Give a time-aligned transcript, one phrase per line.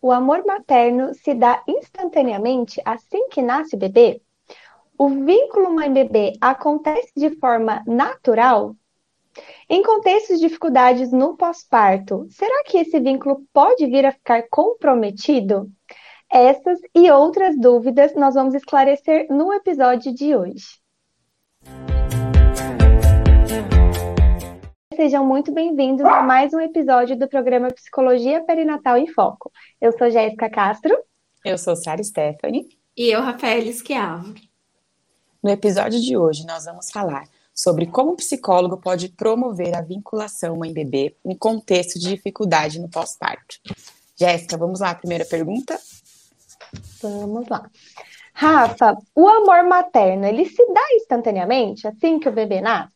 [0.00, 4.22] o amor materno se dá instantaneamente assim que nasce o bebê?
[4.98, 8.74] O vínculo mãe-bebê acontece de forma natural?
[9.68, 15.70] Em contextos de dificuldades no pós-parto, será que esse vínculo pode vir a ficar comprometido?
[16.30, 20.80] Essas e outras dúvidas nós vamos esclarecer no episódio de hoje.
[25.00, 29.50] Sejam muito bem-vindos a mais um episódio do programa Psicologia Perinatal em Foco.
[29.80, 30.94] Eu sou Jéssica Castro.
[31.42, 32.68] Eu sou Sara Stephanie.
[32.94, 34.34] E eu, Rafael Esquiavo.
[35.42, 37.24] No episódio de hoje, nós vamos falar
[37.54, 43.56] sobre como o psicólogo pode promover a vinculação mãe-bebê em contexto de dificuldade no pós-parto.
[44.14, 45.80] Jéssica, vamos lá, primeira pergunta?
[47.00, 47.70] Vamos lá.
[48.34, 52.92] Rafa, o amor materno, ele se dá instantaneamente assim que o bebê nasce?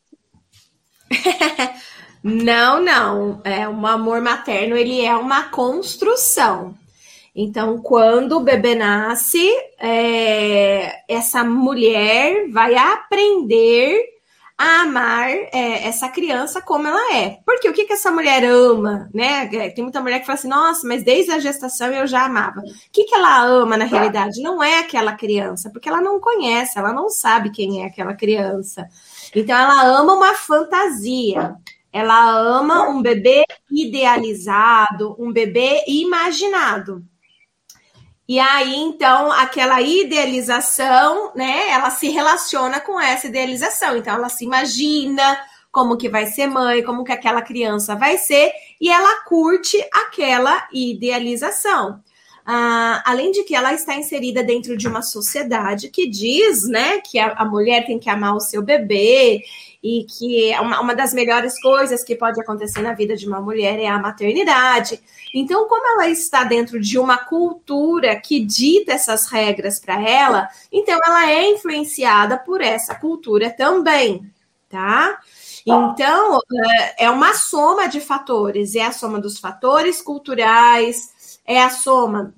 [2.24, 3.40] não, não.
[3.44, 6.74] É um amor materno, ele é uma construção.
[7.36, 9.46] Então, quando o bebê nasce,
[9.78, 14.14] é, essa mulher vai aprender
[14.56, 17.40] a amar é, essa criança como ela é.
[17.44, 19.50] Porque o que, que essa mulher ama, né?
[19.52, 22.60] É, tem muita mulher que fala assim, nossa, mas desde a gestação eu já amava.
[22.60, 24.40] O que, que ela ama na realidade?
[24.40, 28.88] Não é aquela criança, porque ela não conhece, ela não sabe quem é aquela criança.
[29.34, 31.56] Então ela ama uma fantasia.
[31.94, 37.04] Ela ama um bebê idealizado, um bebê imaginado.
[38.26, 43.96] E aí, então, aquela idealização, né, ela se relaciona com essa idealização.
[43.96, 45.38] Então, ela se imagina
[45.70, 48.50] como que vai ser mãe, como que aquela criança vai ser,
[48.80, 52.02] e ela curte aquela idealização.
[52.46, 57.18] Ah, além de que ela está inserida dentro de uma sociedade que diz, né, que
[57.18, 59.42] a, a mulher tem que amar o seu bebê
[59.82, 63.40] e que é uma, uma das melhores coisas que pode acontecer na vida de uma
[63.40, 65.00] mulher é a maternidade.
[65.34, 70.98] Então, como ela está dentro de uma cultura que dita essas regras para ela, então
[71.04, 74.30] ela é influenciada por essa cultura também,
[74.68, 75.18] tá?
[75.66, 76.40] Então,
[76.98, 81.10] é, é uma soma de fatores, é a soma dos fatores culturais,
[81.44, 82.34] é a soma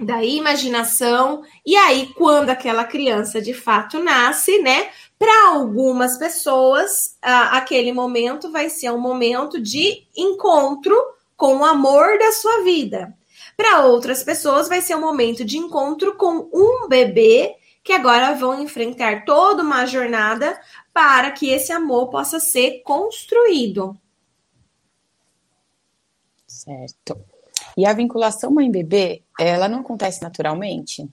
[0.00, 4.90] da imaginação, e aí, quando aquela criança de fato nasce, né?
[5.16, 10.96] Para algumas pessoas, aquele momento vai ser um momento de encontro
[11.36, 13.16] com o amor da sua vida.
[13.56, 17.54] Para outras pessoas, vai ser um momento de encontro com um bebê
[17.84, 20.60] que agora vão enfrentar toda uma jornada
[20.92, 23.96] para que esse amor possa ser construído.
[26.46, 27.31] Certo.
[27.76, 31.08] E a vinculação mãe-bebê, ela não acontece naturalmente?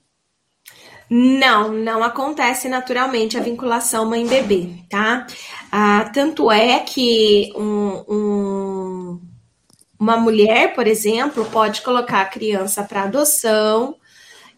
[1.08, 5.26] Não, não acontece naturalmente a vinculação mãe-bebê, tá?
[5.72, 9.20] Ah, tanto é que um, um,
[9.98, 13.96] uma mulher, por exemplo, pode colocar a criança para adoção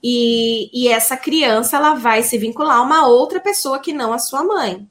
[0.03, 4.19] e, e essa criança ela vai se vincular a uma outra pessoa que não a
[4.19, 4.87] sua mãe,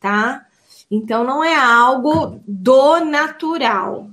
[0.00, 0.44] tá?
[0.90, 4.10] Então não é algo do natural,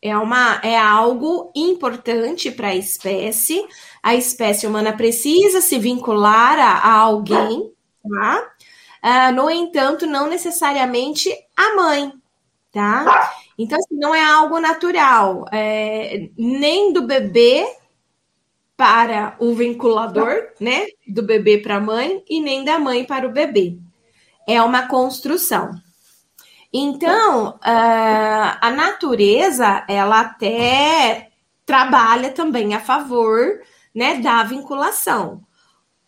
[0.00, 3.66] é, uma, é algo importante para a espécie.
[4.02, 7.72] A espécie humana precisa se vincular a, a alguém,
[8.02, 8.50] tá?
[9.02, 12.12] Uh, no entanto, não necessariamente a mãe,
[12.72, 13.32] tá?
[13.56, 17.66] Então, assim, não é algo natural, é, nem do bebê
[18.76, 20.86] para o vinculador, né?
[21.06, 23.76] Do bebê para a mãe, e nem da mãe para o bebê.
[24.46, 25.72] É uma construção.
[26.72, 31.30] Então, uh, a natureza, ela até
[31.64, 33.60] trabalha também a favor
[33.94, 35.42] né, da vinculação.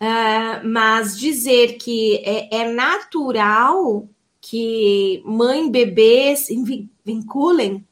[0.01, 4.09] Uh, mas dizer que é, é, natural
[4.41, 6.57] que mãe e bebê se
[7.05, 7.87] vinculem,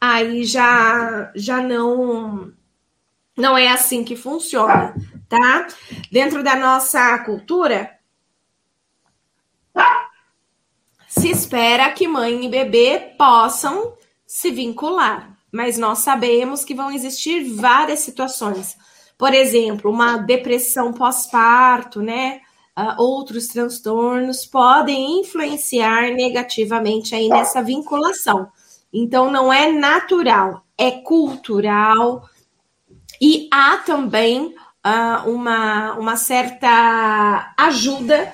[0.00, 2.52] aí já, já não,
[3.36, 4.96] não é assim que funciona,
[5.28, 5.68] tá?
[6.10, 7.96] Dentro da nossa cultura,
[11.18, 13.92] se espera que mãe e bebê possam
[14.26, 18.78] se vincular, mas nós sabemos que vão existir várias situações.
[19.18, 22.40] Por exemplo, uma depressão pós-parto, né?
[22.76, 28.48] Uh, outros transtornos podem influenciar negativamente aí nessa vinculação.
[28.90, 32.26] Então, não é natural, é cultural
[33.20, 38.32] e há também uh, uma, uma certa ajuda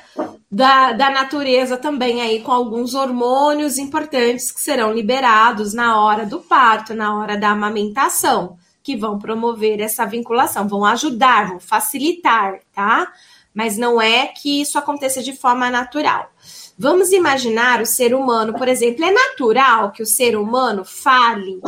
[0.50, 6.40] da, da natureza também aí com alguns hormônios importantes que serão liberados na hora do
[6.40, 13.12] parto, na hora da amamentação, que vão promover essa vinculação, vão ajudar, vão facilitar, tá?
[13.52, 16.30] Mas não é que isso aconteça de forma natural.
[16.78, 21.60] Vamos imaginar o ser humano, por exemplo, é natural que o ser humano fale?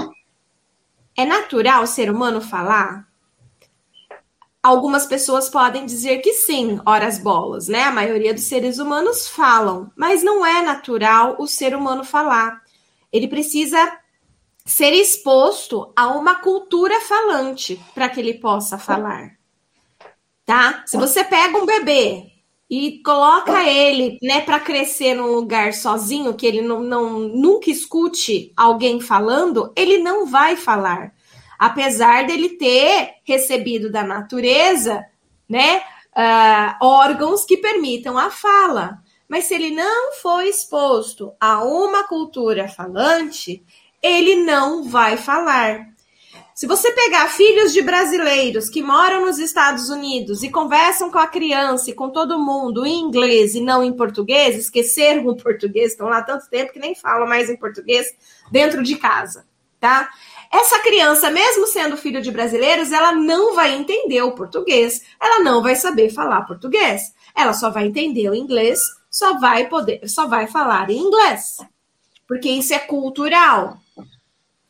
[1.17, 3.10] É natural o ser humano falar?
[4.63, 7.85] Algumas pessoas podem dizer que sim, horas bolas, né?
[7.85, 12.61] A maioria dos seres humanos falam, mas não é natural o ser humano falar.
[13.11, 13.99] Ele precisa
[14.67, 19.39] ser exposto a uma cultura falante para que ele possa falar.
[20.45, 20.85] Tá?
[20.87, 22.27] Se você pega um bebê
[22.69, 28.53] e coloca ele, né, para crescer num lugar sozinho que ele não, não nunca escute
[28.55, 31.15] alguém falando, ele não vai falar
[31.61, 35.05] apesar dele ter recebido da natureza,
[35.47, 35.83] né,
[36.17, 39.03] uh, órgãos que permitam a fala.
[39.29, 43.63] Mas se ele não foi exposto a uma cultura falante,
[44.03, 45.87] ele não vai falar.
[46.55, 51.27] Se você pegar filhos de brasileiros que moram nos Estados Unidos e conversam com a
[51.27, 56.09] criança e com todo mundo em inglês e não em português, esqueceram o português, estão
[56.09, 58.07] lá tanto tempo que nem falam mais em português
[58.51, 59.47] dentro de casa,
[59.79, 60.09] tá?
[60.51, 65.63] Essa criança, mesmo sendo filho de brasileiros, ela não vai entender o português, ela não
[65.63, 67.15] vai saber falar português.
[67.37, 71.59] Ela só vai entender o inglês, só vai poder, só vai falar em inglês.
[72.27, 73.79] Porque isso é cultural.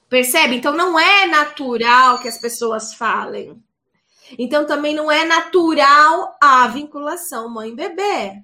[0.09, 0.57] Percebe?
[0.57, 3.57] Então não é natural que as pessoas falem.
[4.39, 8.43] Então também não é natural a vinculação mãe-bebê.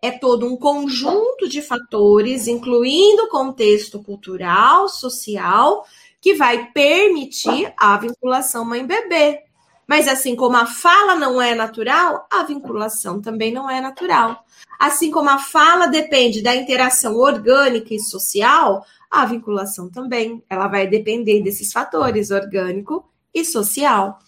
[0.00, 5.86] É todo um conjunto de fatores, incluindo contexto cultural, social,
[6.22, 9.42] que vai permitir a vinculação mãe-bebê.
[9.88, 14.44] Mas assim como a fala não é natural, a vinculação também não é natural.
[14.78, 20.42] Assim como a fala depende da interação orgânica e social, a vinculação também.
[20.48, 23.04] Ela vai depender desses fatores orgânico
[23.34, 24.20] e social.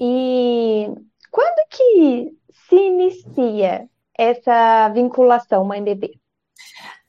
[0.00, 0.86] E
[1.28, 2.36] quando que
[2.68, 6.21] se inicia essa vinculação mãe-bebê?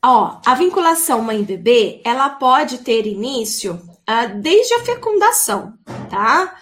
[0.05, 5.73] Ó, a vinculação mãe-bebê, ela pode ter início uh, desde a fecundação,
[6.09, 6.57] tá?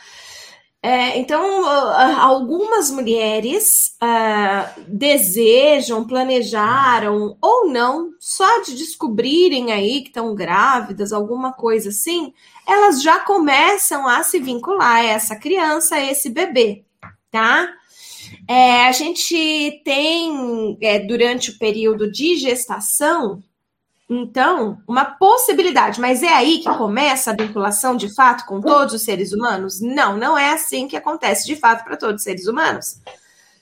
[0.84, 10.10] É, então, uh, algumas mulheres uh, desejam, planejaram ou não, só de descobrirem aí que
[10.10, 12.34] estão grávidas, alguma coisa assim,
[12.68, 16.84] elas já começam a se vincular a essa criança, a esse bebê,
[17.32, 17.68] tá?
[18.54, 23.42] É, a gente tem, é, durante o período de gestação,
[24.10, 29.04] então, uma possibilidade, mas é aí que começa a vinculação de fato com todos os
[29.04, 29.80] seres humanos?
[29.80, 33.00] Não, não é assim que acontece de fato para todos os seres humanos.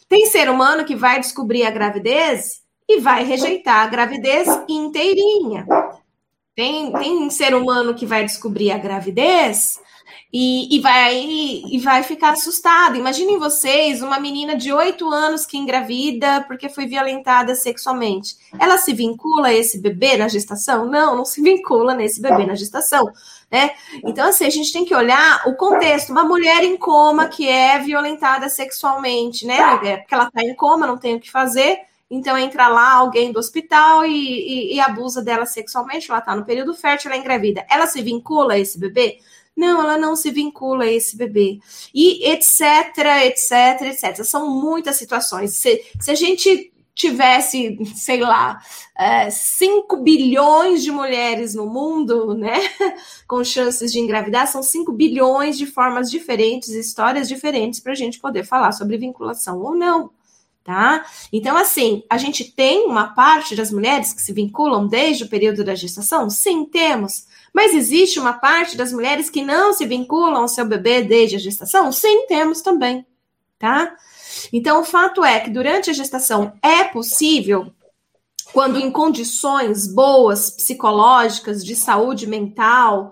[0.08, 5.68] Tem ser humano que vai descobrir a gravidez e vai rejeitar a gravidez inteirinha.
[6.56, 9.80] Tem, tem ser humano que vai descobrir a gravidez
[10.32, 12.96] e, e, vai, e vai ficar assustado.
[12.96, 18.38] Imaginem vocês, uma menina de 8 anos que engravida porque foi violentada sexualmente.
[18.60, 20.86] Ela se vincula a esse bebê na gestação?
[20.86, 23.12] Não, não se vincula nesse bebê na gestação.
[23.52, 23.72] Né?
[24.04, 26.12] Então, assim, a gente tem que olhar o contexto.
[26.12, 29.58] Uma mulher em coma que é violentada sexualmente, né?
[29.84, 31.80] É porque ela está em coma, não tem o que fazer.
[32.12, 36.44] Então entra lá alguém do hospital e, e, e abusa dela sexualmente, ela está no
[36.44, 37.66] período fértil, ela é engravida.
[37.70, 39.20] Ela se vincula a esse bebê?
[39.56, 41.60] Não, ela não se vincula a esse bebê.
[41.94, 44.24] E etc, etc, etc.
[44.24, 45.56] São muitas situações.
[45.58, 48.60] Se, se a gente tivesse, sei lá,
[49.32, 52.60] 5 é, bilhões de mulheres no mundo, né,
[53.26, 58.20] com chances de engravidar, são 5 bilhões de formas diferentes, histórias diferentes para a gente
[58.20, 60.12] poder falar sobre vinculação ou não.
[60.62, 61.06] Tá?
[61.32, 65.64] Então, assim, a gente tem uma parte das mulheres que se vinculam desde o período
[65.64, 66.30] da gestação?
[66.30, 67.26] Sim, temos.
[67.54, 71.40] Mas existe uma parte das mulheres que não se vinculam ao seu bebê desde a
[71.40, 71.92] gestação?
[71.92, 73.06] Sim, temos também,
[73.58, 73.96] tá?
[74.54, 77.72] Então, o fato é que durante a gestação é possível,
[78.54, 83.12] quando em condições boas, psicológicas, de saúde mental,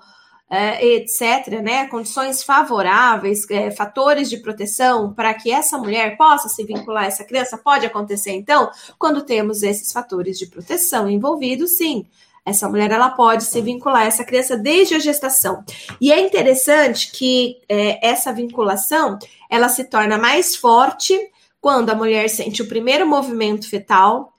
[0.49, 6.63] é, etc., né, condições favoráveis, é, fatores de proteção para que essa mulher possa se
[6.63, 12.05] vincular a essa criança, pode acontecer, então, quando temos esses fatores de proteção envolvidos, sim.
[12.47, 15.65] Essa mulher ela pode se vincular a essa criança desde a gestação.
[15.99, 21.13] E é interessante que é, essa vinculação ela se torna mais forte
[21.59, 24.31] quando a mulher sente o primeiro movimento fetal.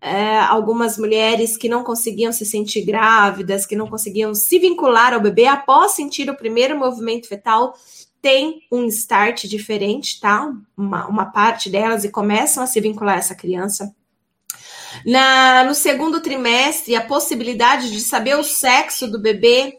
[0.00, 5.20] É, algumas mulheres que não conseguiam se sentir grávidas, que não conseguiam se vincular ao
[5.20, 7.74] bebê após sentir o primeiro movimento fetal,
[8.20, 10.52] tem um start diferente, tá?
[10.76, 13.94] Uma, uma parte delas e começam a se vincular a essa criança.
[15.04, 19.76] Na, no segundo trimestre, a possibilidade de saber o sexo do bebê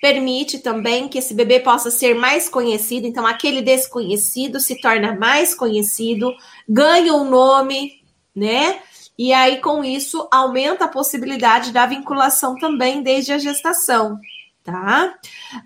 [0.00, 3.06] permite também que esse bebê possa ser mais conhecido.
[3.06, 6.34] Então, aquele desconhecido se torna mais conhecido,
[6.68, 8.02] ganha um nome,
[8.34, 8.80] né?
[9.18, 14.18] E aí, com isso, aumenta a possibilidade da vinculação também desde a gestação,
[14.64, 15.14] tá?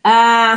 [0.02, 0.56] Ah,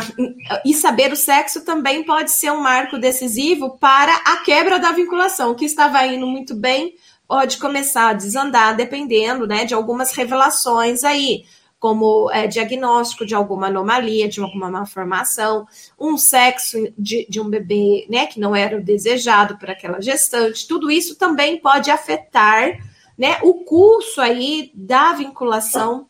[0.66, 5.54] e saber o sexo também pode ser um marco decisivo para a quebra da vinculação,
[5.54, 6.96] que estava indo muito bem,
[7.28, 11.44] pode começar a desandar, dependendo né, de algumas revelações aí,
[11.80, 15.68] como é, diagnóstico de alguma anomalia, de alguma malformação,
[16.00, 20.68] um sexo de, de um bebê né, que não era o desejado por aquela gestante,
[20.68, 22.80] tudo isso também pode afetar
[23.18, 26.08] né, o curso aí da vinculação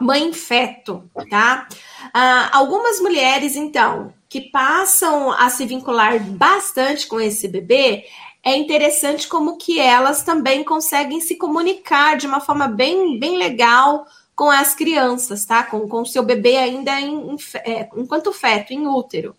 [0.00, 1.66] mãe-feto, tá?
[2.12, 8.04] Ah, algumas mulheres, então, que passam a se vincular bastante com esse bebê,
[8.42, 14.06] é interessante como que elas também conseguem se comunicar de uma forma bem, bem legal
[14.34, 15.62] com as crianças, tá?
[15.62, 19.36] Com o seu bebê ainda em, em, é, enquanto feto, em útero.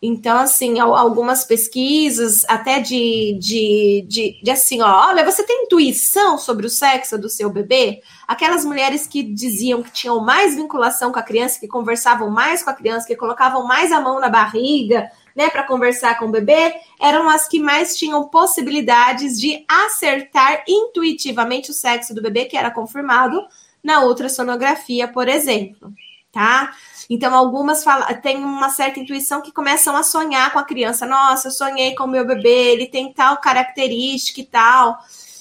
[0.00, 6.38] Então, assim, algumas pesquisas, até de, de, de, de, assim, ó, olha, você tem intuição
[6.38, 8.00] sobre o sexo do seu bebê?
[8.26, 12.70] Aquelas mulheres que diziam que tinham mais vinculação com a criança, que conversavam mais com
[12.70, 16.74] a criança, que colocavam mais a mão na barriga, né, para conversar com o bebê,
[17.00, 22.70] eram as que mais tinham possibilidades de acertar intuitivamente o sexo do bebê, que era
[22.70, 23.40] confirmado
[23.82, 25.92] na ultrassonografia, por exemplo,
[26.32, 26.72] tá?
[27.10, 27.84] Então, algumas
[28.22, 31.06] têm uma certa intuição que começam a sonhar com a criança.
[31.06, 34.98] Nossa, eu sonhei com o meu bebê, ele tem tal característica e tal.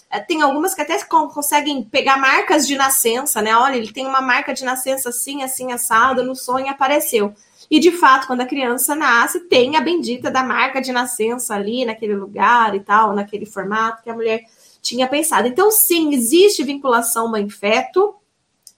[0.10, 3.56] É, tem algumas que até conseguem pegar marcas de nascença, né?
[3.58, 7.34] Olha, ele tem uma marca de nascença assim, assim, assada, no sonho apareceu.
[7.70, 11.86] E de fato, quando a criança nasce, tem a bendita da marca de nascença ali,
[11.86, 14.42] naquele lugar e tal, naquele formato que a mulher
[14.82, 15.48] tinha pensado.
[15.48, 18.16] Então, sim, existe vinculação mãe-feto,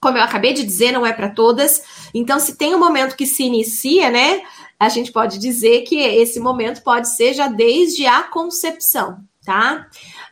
[0.00, 1.82] como eu acabei de dizer, não é para todas.
[2.14, 4.42] Então, se tem um momento que se inicia, né,
[4.78, 9.86] a gente pode dizer que esse momento pode ser já desde a concepção, tá?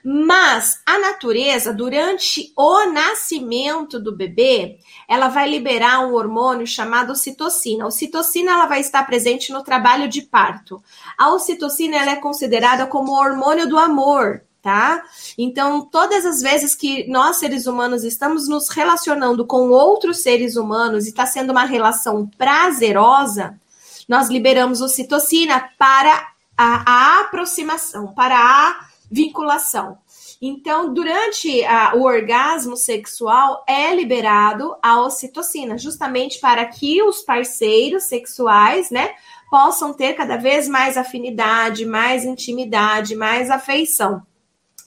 [0.05, 7.85] Mas a natureza, durante o nascimento do bebê, ela vai liberar um hormônio chamado ocitocina.
[7.85, 10.83] A ocitocina ela vai estar presente no trabalho de parto.
[11.17, 15.03] A ocitocina ela é considerada como o hormônio do amor, tá?
[15.39, 21.07] Então, todas as vezes que nós, seres humanos, estamos nos relacionando com outros seres humanos
[21.07, 23.59] e está sendo uma relação prazerosa,
[24.07, 29.99] nós liberamos ocitocina para a, a aproximação, para a vinculação.
[30.41, 38.05] Então, durante a, o orgasmo sexual, é liberado a ocitocina, justamente para que os parceiros
[38.05, 39.15] sexuais, né,
[39.51, 44.23] possam ter cada vez mais afinidade, mais intimidade, mais afeição.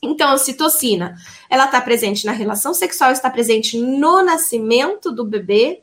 [0.01, 1.15] Então, a ocitocina,
[1.49, 5.81] ela está presente na relação sexual, está presente no nascimento do bebê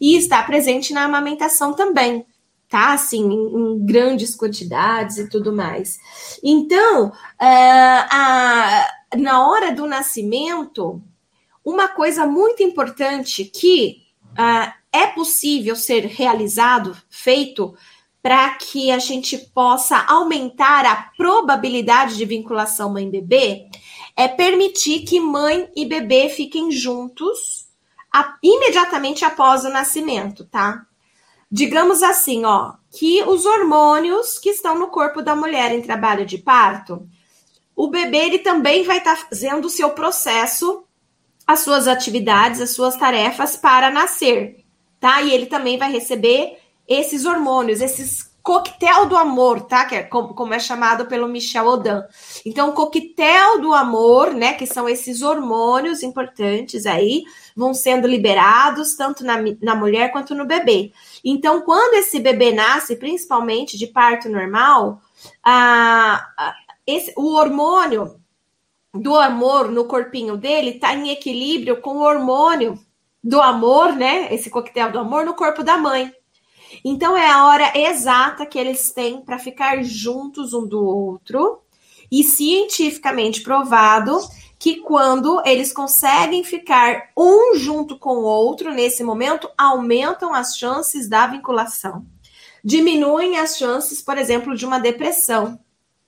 [0.00, 2.26] e está presente na amamentação também,
[2.72, 2.94] tá?
[2.94, 5.98] Assim, em, grandes quantidades e tudo mais.
[6.42, 11.02] Então, é, a, na hora do nascimento,
[11.62, 13.98] uma coisa muito importante que
[14.30, 17.74] uh, é possível ser realizado, feito,
[18.22, 23.66] para que a gente possa aumentar a probabilidade de vinculação mãe-bebê
[24.16, 27.66] é permitir que mãe e bebê fiquem juntos
[28.10, 30.86] a, imediatamente após o nascimento, tá?
[31.54, 36.38] Digamos assim, ó, que os hormônios que estão no corpo da mulher em trabalho de
[36.38, 37.06] parto,
[37.76, 40.84] o bebê ele também vai estar tá fazendo o seu processo,
[41.46, 44.64] as suas atividades, as suas tarefas para nascer,
[44.98, 45.20] tá?
[45.20, 46.56] E ele também vai receber
[46.88, 49.84] esses hormônios, esses coquetel do amor, tá?
[49.84, 52.04] Que é como, como, é chamado pelo Michel Odan.
[52.46, 54.54] Então, coquetel do amor, né?
[54.54, 57.24] Que são esses hormônios importantes aí,
[57.56, 60.92] vão sendo liberados tanto na, na mulher quanto no bebê.
[61.24, 65.00] Então, quando esse bebê nasce, principalmente de parto normal,
[65.42, 66.54] a,
[66.86, 68.20] esse, o hormônio
[68.94, 72.78] do amor no corpinho dele tá em equilíbrio com o hormônio
[73.22, 74.32] do amor, né?
[74.34, 76.12] Esse coquetel do amor no corpo da mãe.
[76.84, 81.60] Então é a hora exata que eles têm para ficar juntos um do outro
[82.10, 84.18] e cientificamente provado
[84.62, 91.08] que quando eles conseguem ficar um junto com o outro nesse momento, aumentam as chances
[91.08, 92.06] da vinculação.
[92.62, 95.58] Diminuem as chances, por exemplo, de uma depressão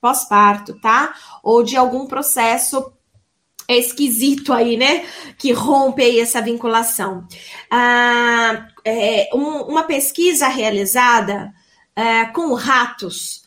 [0.00, 1.16] pós-parto, tá?
[1.42, 2.92] Ou de algum processo
[3.68, 5.04] esquisito aí, né?
[5.37, 7.26] Que rompe aí essa vinculação.
[7.68, 11.52] Ah, é, um, uma pesquisa realizada
[11.96, 13.42] é, com ratos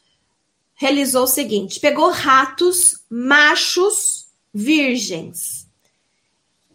[0.76, 4.17] realizou o seguinte: pegou ratos machos
[4.54, 5.68] virgens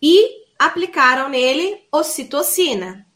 [0.00, 3.06] e aplicaram nele ocitocina.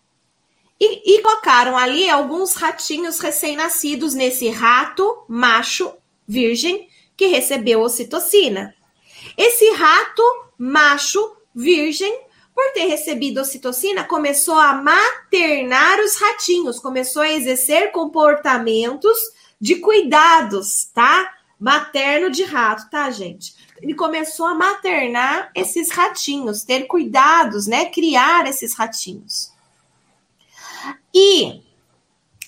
[0.79, 5.93] E, e colocaram ali alguns ratinhos recém-nascidos nesse rato macho
[6.29, 8.75] virgem que recebeu ocitocina.
[9.37, 10.23] Esse rato
[10.59, 19.19] macho virgem por ter recebido ocitocina, começou a maternar os ratinhos, começou a exercer comportamentos
[19.61, 21.35] de cuidados, tá?
[21.61, 23.55] Materno de rato, tá, gente?
[23.81, 27.87] Ele começou a maternar esses ratinhos, ter cuidados, né?
[27.87, 29.53] Criar esses ratinhos.
[31.15, 31.63] E,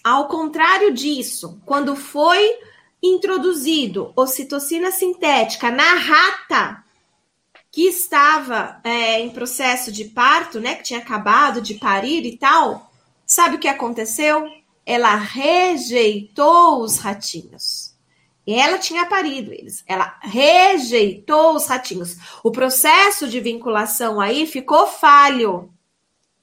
[0.02, 2.58] ao contrário disso, quando foi
[3.02, 6.84] introduzido ocitocina sintética na rata
[7.70, 12.90] que estava é, em processo de parto, né, que tinha acabado de parir e tal,
[13.26, 14.50] sabe o que aconteceu?
[14.84, 17.87] Ela rejeitou os ratinhos.
[18.54, 19.84] Ela tinha parido eles.
[19.86, 22.16] Ela rejeitou os ratinhos.
[22.42, 25.70] O processo de vinculação aí ficou falho,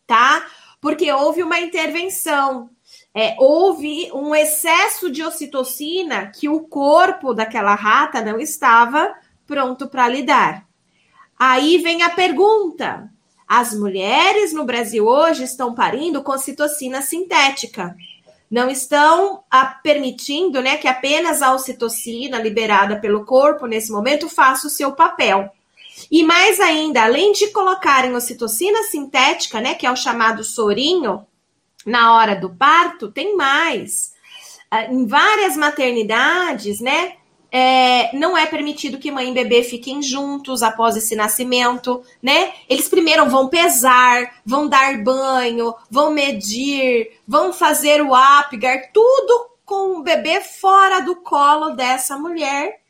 [0.05, 0.45] tá?
[0.79, 2.69] Porque houve uma intervenção.
[3.13, 9.15] É, houve um excesso de ocitocina que o corpo daquela rata não estava
[9.47, 10.67] pronto para lidar.
[11.39, 13.09] Aí vem a pergunta:
[13.47, 17.95] as mulheres no Brasil hoje estão parindo com citocina sintética.
[18.49, 24.67] Não estão a, permitindo né, que apenas a ocitocina liberada pelo corpo nesse momento faça
[24.67, 25.49] o seu papel.
[26.11, 31.25] E mais ainda, além de colocarem ocitocina sintética, né, que é o chamado sorinho,
[31.85, 34.13] na hora do parto, tem mais.
[34.69, 37.13] Ah, em várias maternidades, né,
[37.57, 42.51] é, não é permitido que mãe e bebê fiquem juntos após esse nascimento, né?
[42.67, 49.97] Eles primeiro vão pesar, vão dar banho, vão medir, vão fazer o apgar, tudo com
[49.97, 52.81] o bebê fora do colo dessa mulher.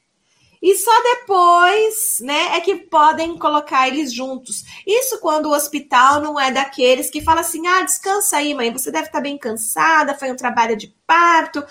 [0.59, 4.63] E só depois, né, é que podem colocar eles juntos.
[4.83, 8.89] Isso quando o hospital não é daqueles que fala assim: ah, descansa aí, mãe, você
[8.89, 11.63] deve estar bem cansada, foi um trabalho de parto,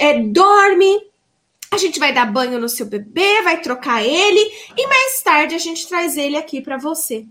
[0.00, 1.11] é, dorme
[1.72, 4.40] a gente vai dar banho no seu bebê, vai trocar ele
[4.76, 7.24] e mais tarde a gente traz ele aqui para você.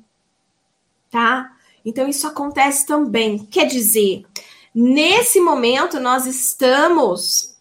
[1.11, 1.51] Tá?
[1.85, 3.45] Então isso acontece também.
[3.45, 4.23] Quer dizer,
[4.73, 7.55] nesse momento nós estamos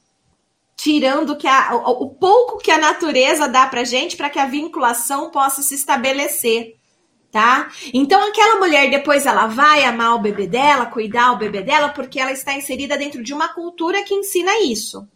[0.75, 4.47] tirando que a, o, o pouco que a natureza dá pra gente para que a
[4.47, 6.77] vinculação possa se estabelecer
[7.31, 7.71] tá?
[7.95, 12.19] Então aquela mulher depois ela vai amar o bebê dela, cuidar o bebê dela, porque
[12.19, 15.07] ela está inserida dentro de uma cultura que ensina isso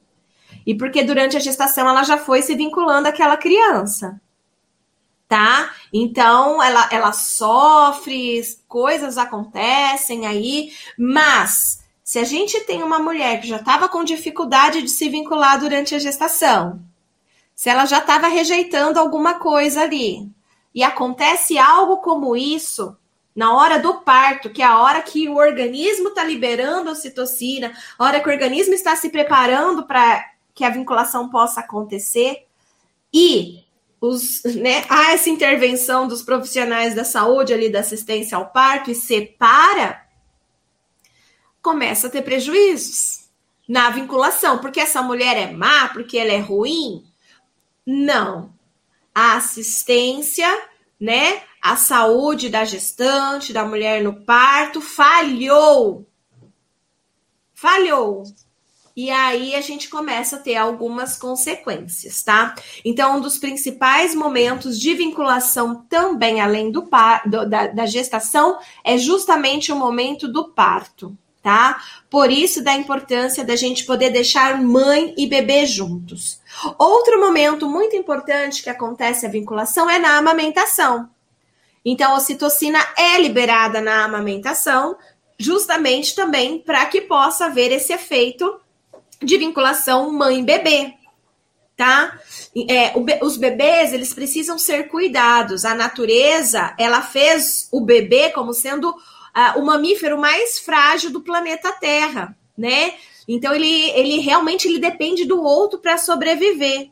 [0.67, 4.21] e porque durante a gestação ela já foi se vinculando àquela criança.
[5.29, 5.75] Tá?
[5.93, 13.49] Então ela, ela sofre, coisas acontecem aí, mas se a gente tem uma mulher que
[13.49, 16.81] já estava com dificuldade de se vincular durante a gestação,
[17.55, 20.31] se ela já estava rejeitando alguma coisa ali,
[20.75, 22.97] e acontece algo como isso,
[23.35, 27.73] na hora do parto, que é a hora que o organismo está liberando a ocitocina,
[27.99, 32.47] a hora que o organismo está se preparando para que a vinculação possa acontecer
[33.13, 33.65] e
[34.01, 38.95] os, né, há essa intervenção dos profissionais da saúde ali da assistência ao parto e
[38.95, 40.05] separa,
[41.63, 43.31] começa a ter prejuízos
[43.67, 47.03] na vinculação, porque essa mulher é má, porque ela é ruim.
[47.87, 48.53] Não.
[49.15, 50.49] A assistência,
[51.01, 56.07] né, a saúde da gestante, da mulher no parto falhou.
[57.55, 58.25] Falhou.
[58.97, 62.55] E aí a gente começa a ter algumas consequências, tá?
[62.85, 68.57] Então, um dos principais momentos de vinculação também, além do, par, do da, da gestação,
[68.85, 71.83] é justamente o momento do parto, tá?
[72.09, 76.41] Por isso da importância da gente poder deixar mãe e bebê juntos.
[76.79, 81.11] Outro momento muito importante que acontece a vinculação é na amamentação.
[81.85, 84.97] Então, a ocitocina é liberada na amamentação,
[85.37, 88.61] justamente também para que possa haver esse efeito
[89.23, 90.95] de vinculação mãe-bebê,
[91.77, 92.19] tá?
[92.69, 95.65] É, os bebês, eles precisam ser cuidados.
[95.65, 101.73] A natureza, ela fez o bebê como sendo uh, o mamífero mais frágil do planeta
[101.73, 102.95] Terra, né?
[103.27, 106.91] Então, ele, ele realmente ele depende do outro para sobreviver.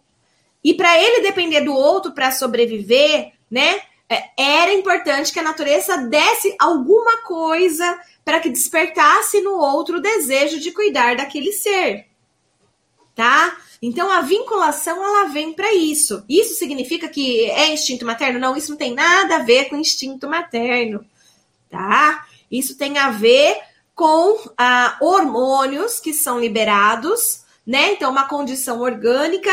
[0.64, 3.80] E para ele depender do outro para sobreviver, né?
[4.08, 10.02] É, era importante que a natureza desse alguma coisa para que despertasse no outro o
[10.02, 12.11] desejo de cuidar daquele ser
[13.14, 13.56] tá?
[13.80, 16.24] Então a vinculação ela vem para isso.
[16.28, 18.38] Isso significa que é instinto materno?
[18.38, 21.04] Não, isso não tem nada a ver com instinto materno,
[21.70, 22.26] tá?
[22.50, 23.58] Isso tem a ver
[23.94, 27.92] com ah, hormônios que são liberados, né?
[27.92, 29.52] Então, uma condição orgânica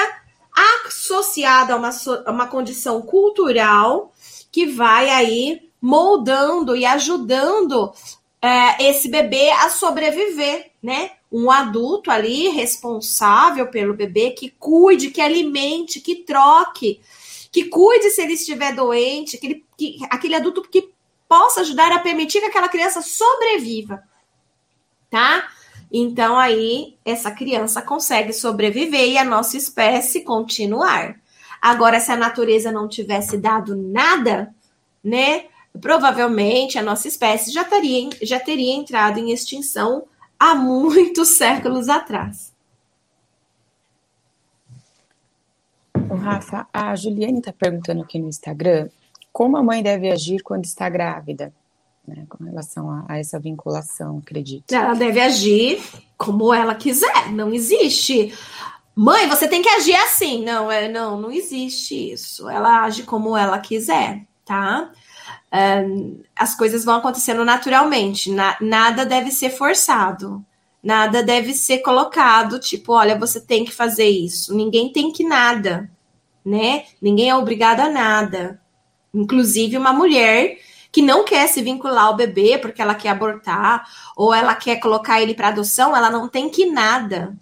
[0.86, 1.90] associada a uma,
[2.26, 4.14] a uma condição cultural
[4.52, 7.94] que vai aí moldando e ajudando
[8.42, 11.12] é, esse bebê a sobreviver, né?
[11.32, 17.02] Um adulto ali responsável pelo bebê que cuide, que alimente, que troque,
[17.52, 20.92] que cuide se ele estiver doente, aquele, que, aquele adulto que
[21.28, 24.04] possa ajudar a permitir que aquela criança sobreviva,
[25.10, 25.48] tá?
[25.92, 31.20] Então aí essa criança consegue sobreviver e a nossa espécie continuar.
[31.62, 34.54] Agora, se a natureza não tivesse dado nada,
[35.04, 35.46] né?
[35.80, 40.06] Provavelmente a nossa espécie já teria, já teria entrado em extinção
[40.40, 42.54] há muitos séculos atrás.
[46.10, 48.90] O Rafa, a Juliane está perguntando aqui no Instagram
[49.32, 51.54] como a mãe deve agir quando está grávida,
[52.08, 54.72] né, com relação a, a, essa vinculação, acredito.
[54.72, 55.82] Ela deve agir
[56.18, 58.34] como ela quiser, não existe.
[58.96, 60.44] Mãe, você tem que agir assim.
[60.44, 62.50] Não, é, não, não existe isso.
[62.50, 64.92] Ela age como ela quiser, tá?
[66.36, 70.44] As coisas vão acontecendo naturalmente, na, nada deve ser forçado.
[70.82, 74.56] Nada deve ser colocado, tipo, olha, você tem que fazer isso.
[74.56, 75.92] Ninguém tem que nada,
[76.46, 76.86] né?
[77.02, 78.62] Ninguém é obrigado a nada.
[79.14, 80.58] Inclusive uma mulher
[80.92, 85.22] que não quer se vincular ao bebê porque ela quer abortar ou ela quer colocar
[85.22, 87.36] ele para adoção, ela não tem que nada,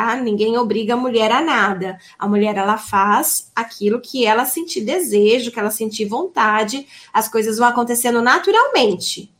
[0.00, 0.16] tá?
[0.16, 1.98] Ninguém obriga a mulher a nada.
[2.18, 7.58] A mulher ela faz aquilo que ela sentir desejo, que ela sentir vontade, as coisas
[7.58, 9.32] vão acontecendo naturalmente.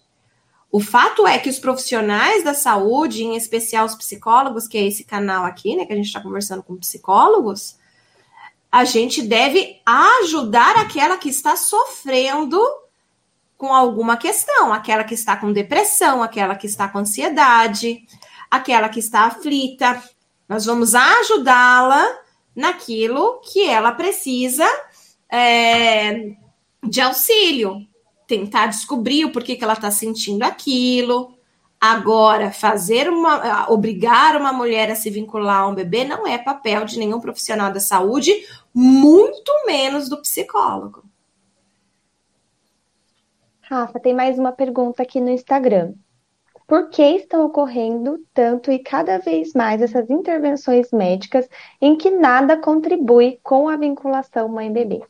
[0.70, 5.02] O fato é que os profissionais da saúde, em especial os psicólogos, que é esse
[5.02, 7.76] canal aqui, né, que a gente está conversando com psicólogos,
[8.70, 12.60] a gente deve ajudar aquela que está sofrendo
[13.58, 18.06] com alguma questão, aquela que está com depressão, aquela que está com ansiedade,
[18.48, 20.00] aquela que está aflita.
[20.50, 22.04] Nós vamos ajudá-la
[22.56, 24.66] naquilo que ela precisa
[25.30, 26.32] é,
[26.82, 27.86] de auxílio
[28.26, 31.38] tentar descobrir o porquê que ela está sentindo aquilo.
[31.80, 33.70] Agora, fazer uma.
[33.70, 37.72] obrigar uma mulher a se vincular a um bebê não é papel de nenhum profissional
[37.72, 38.32] da saúde,
[38.74, 41.04] muito menos do psicólogo.
[43.60, 45.94] Rafa, tem mais uma pergunta aqui no Instagram.
[46.70, 51.46] Por que estão ocorrendo tanto e cada vez mais essas intervenções médicas
[51.82, 55.02] em que nada contribui com a vinculação mãe-bebê?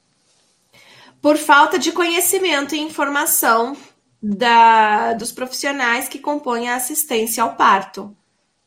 [1.21, 3.77] por falta de conhecimento e informação
[4.23, 8.17] da, dos profissionais que compõem a assistência ao parto,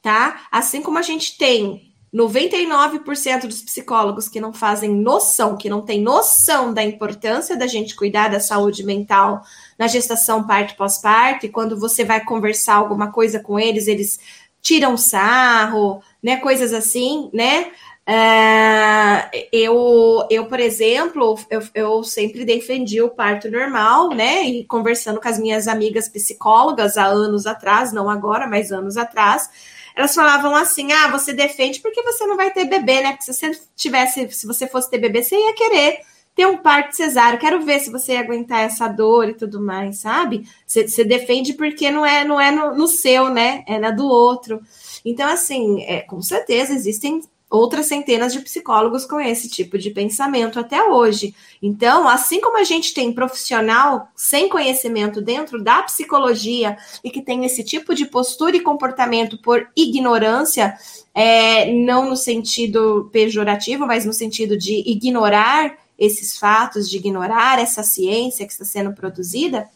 [0.02, 0.48] tá?
[0.52, 6.00] Assim como a gente tem 99% dos psicólogos que não fazem noção, que não têm
[6.00, 9.42] noção da importância da gente cuidar da saúde mental
[9.80, 14.20] na gestação, parto, pós-parto, e quando você vai conversar alguma coisa com eles, eles
[14.62, 16.38] tiram sarro, né?
[16.38, 17.72] Coisas assim, né?
[18.06, 24.44] É, eu, eu, por exemplo, eu, eu, sempre defendi o parto normal, né?
[24.44, 29.50] E conversando com as minhas amigas psicólogas há anos atrás, não agora, mas anos atrás,
[29.96, 33.12] elas falavam assim: ah, você defende porque você não vai ter bebê, né?
[33.12, 36.00] Porque se você tivesse, se você fosse ter bebê, você ia querer
[36.36, 37.40] ter um parto cesáreo.
[37.40, 40.48] Quero ver se você ia aguentar essa dor e tudo mais, sabe?
[40.66, 43.64] Você, defende porque não é, não é no, no seu, né?
[43.68, 44.60] É na do outro.
[45.06, 47.22] Então, assim, é, com certeza existem
[47.54, 51.36] outras centenas de psicólogos com esse tipo de pensamento até hoje.
[51.62, 57.46] Então, assim como a gente tem profissional sem conhecimento dentro da psicologia e que tem
[57.46, 60.76] esse tipo de postura e comportamento por ignorância,
[61.14, 67.84] é, não no sentido pejorativo, mas no sentido de ignorar esses fatos, de ignorar essa
[67.84, 69.70] ciência que está sendo produzida,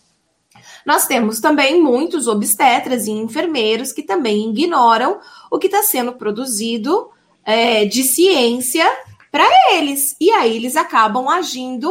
[0.84, 5.20] nós temos também muitos obstetras e enfermeiros que também ignoram
[5.52, 7.12] o que está sendo produzido
[7.48, 8.86] é, de ciência
[9.32, 10.18] para eles.
[10.20, 11.90] E aí eles acabam agindo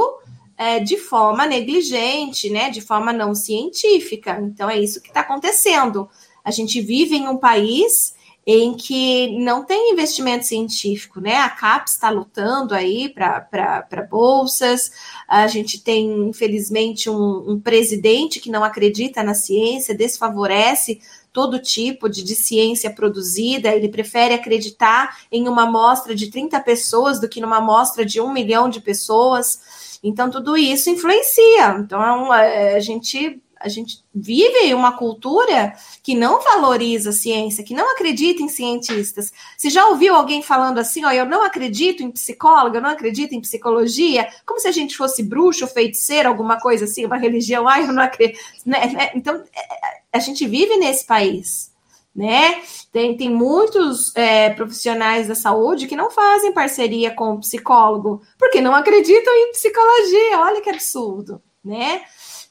[0.59, 2.69] é, de forma negligente, né?
[2.69, 4.38] De forma não científica.
[4.42, 6.09] Então é isso que está acontecendo.
[6.45, 8.14] A gente vive em um país
[8.47, 11.37] em que não tem investimento científico, né?
[11.37, 14.92] A CAPES está lutando aí para bolsas,
[15.27, 21.01] a gente tem, infelizmente, um, um, presidente que não acredita na ciência, desfavorece
[21.37, 27.20] todo tipo de, de ciência produzida, ele prefere acreditar em uma amostra de 30 pessoas
[27.20, 29.99] do que numa amostra de um milhão de pessoas.
[30.03, 31.77] Então, tudo isso influencia.
[31.79, 37.75] Então, é, a gente a gente vive uma cultura que não valoriza a ciência, que
[37.75, 39.33] não acredita em cientistas.
[39.57, 43.35] Você já ouviu alguém falando assim, ó, eu não acredito em psicóloga, eu não acredito
[43.35, 47.85] em psicologia, como se a gente fosse bruxo, feiticeiro, alguma coisa assim, uma religião, ai,
[47.85, 48.38] eu não acredito.
[48.64, 49.11] Né, né?
[49.14, 51.75] Então, é, a gente vive nesse país.
[52.14, 52.62] Né?
[52.90, 58.59] Tem, tem muitos é, profissionais da saúde que não fazem parceria com o psicólogo, porque
[58.59, 60.40] não acreditam em psicologia.
[60.40, 62.01] Olha que absurdo, né?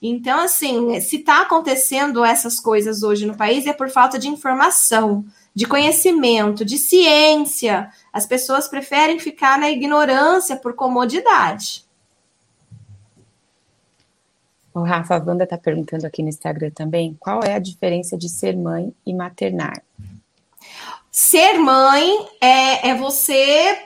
[0.08, 5.26] Então, assim, se está acontecendo essas coisas hoje no país é por falta de informação,
[5.54, 7.90] de conhecimento, de ciência.
[8.14, 11.84] As pessoas preferem ficar na ignorância por comodidade.
[14.72, 18.56] O Rafa, Wanda está perguntando aqui no Instagram também, qual é a diferença de ser
[18.56, 19.82] mãe e maternar?
[21.10, 23.34] Ser mãe é, é você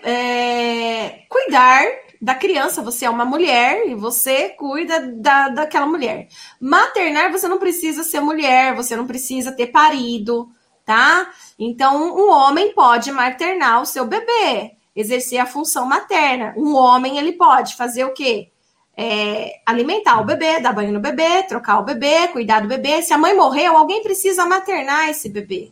[0.04, 1.86] é, cuidar
[2.22, 6.28] da criança, você é uma mulher e você cuida da, daquela mulher.
[6.60, 10.50] Maternar, você não precisa ser mulher, você não precisa ter parido,
[10.86, 11.32] tá?
[11.58, 16.54] Então, um homem pode maternar o seu bebê, exercer a função materna.
[16.58, 18.52] Um homem, ele pode fazer o quê?
[18.98, 23.02] É, alimentar o bebê, dar banho no bebê, trocar o bebê, cuidar do bebê.
[23.02, 25.72] Se a mãe morreu, alguém precisa maternar esse bebê.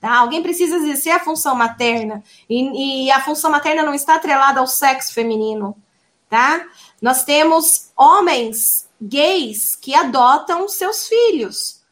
[0.00, 0.16] Tá?
[0.18, 4.66] Alguém precisa exercer a função materna e, e, a função materna não está atrelada ao
[4.66, 5.76] sexo feminino,
[6.26, 6.66] tá?
[7.02, 11.82] Nós temos homens gays que adotam seus filhos.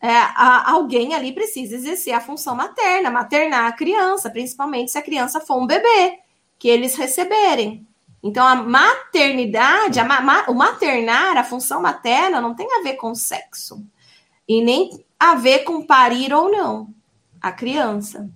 [0.00, 5.02] É, a, alguém ali precisa exercer a função materna, maternar a criança, principalmente se a
[5.02, 6.20] criança for um bebê
[6.60, 7.84] que eles receberem.
[8.22, 13.16] Então, a maternidade, a ma, o maternar, a função materna, não tem a ver com
[13.16, 13.84] sexo.
[14.46, 16.96] E nem a ver com parir ou não
[17.40, 18.28] a criança.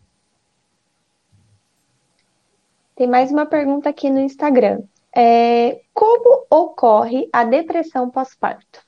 [2.95, 4.83] Tem mais uma pergunta aqui no Instagram.
[5.15, 8.81] É, como ocorre a depressão pós-parto?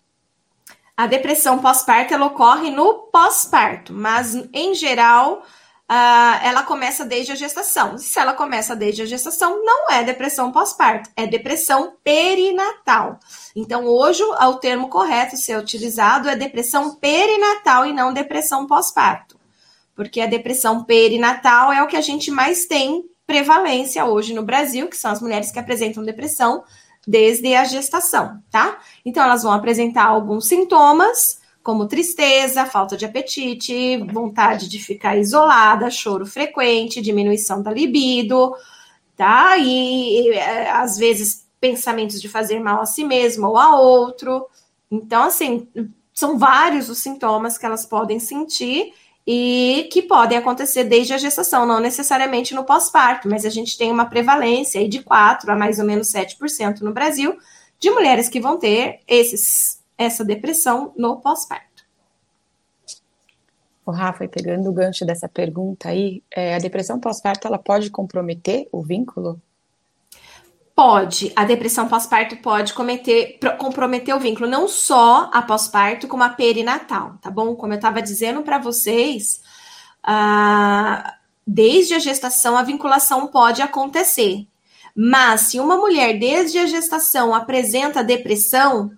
[0.97, 5.43] A depressão pós-parto ela ocorre no pós-parto, mas em geral
[5.91, 7.99] uh, ela começa desde a gestação.
[7.99, 13.19] Se ela começa desde a gestação, não é depressão pós-parto, é depressão perinatal.
[13.57, 19.34] Então, hoje, o termo correto ser utilizado é depressão perinatal e não depressão pós-parto
[19.95, 24.89] porque a depressão perinatal é o que a gente mais tem prevalência hoje no Brasil,
[24.89, 26.65] que são as mulheres que apresentam depressão
[27.07, 28.79] desde a gestação, tá?
[29.05, 35.91] Então elas vão apresentar alguns sintomas, como tristeza, falta de apetite, vontade de ficar isolada,
[35.91, 38.55] choro frequente, diminuição da libido,
[39.17, 39.57] tá?
[39.57, 44.47] E, e às vezes pensamentos de fazer mal a si mesma ou a outro.
[44.91, 45.67] Então, assim,
[46.13, 48.93] são vários os sintomas que elas podem sentir
[49.27, 53.91] e que podem acontecer desde a gestação, não necessariamente no pós-parto, mas a gente tem
[53.91, 57.37] uma prevalência de 4 a mais ou menos 7% no Brasil
[57.79, 61.85] de mulheres que vão ter esses, essa depressão no pós-parto.
[63.87, 68.67] O Rafa, pegando o gancho dessa pergunta aí, é, a depressão pós-parto ela pode comprometer
[68.73, 69.41] o vínculo?
[70.75, 76.31] Pode, a depressão pós-parto pode cometer, comprometer o vínculo, não só a pós-parto, como a
[76.31, 77.55] perinatal, tá bom?
[77.55, 79.41] Como eu estava dizendo para vocês,
[80.05, 81.13] uh,
[81.47, 84.49] desde a gestação a vinculação pode acontecer.
[84.97, 88.91] Mas se uma mulher desde a gestação apresenta depressão,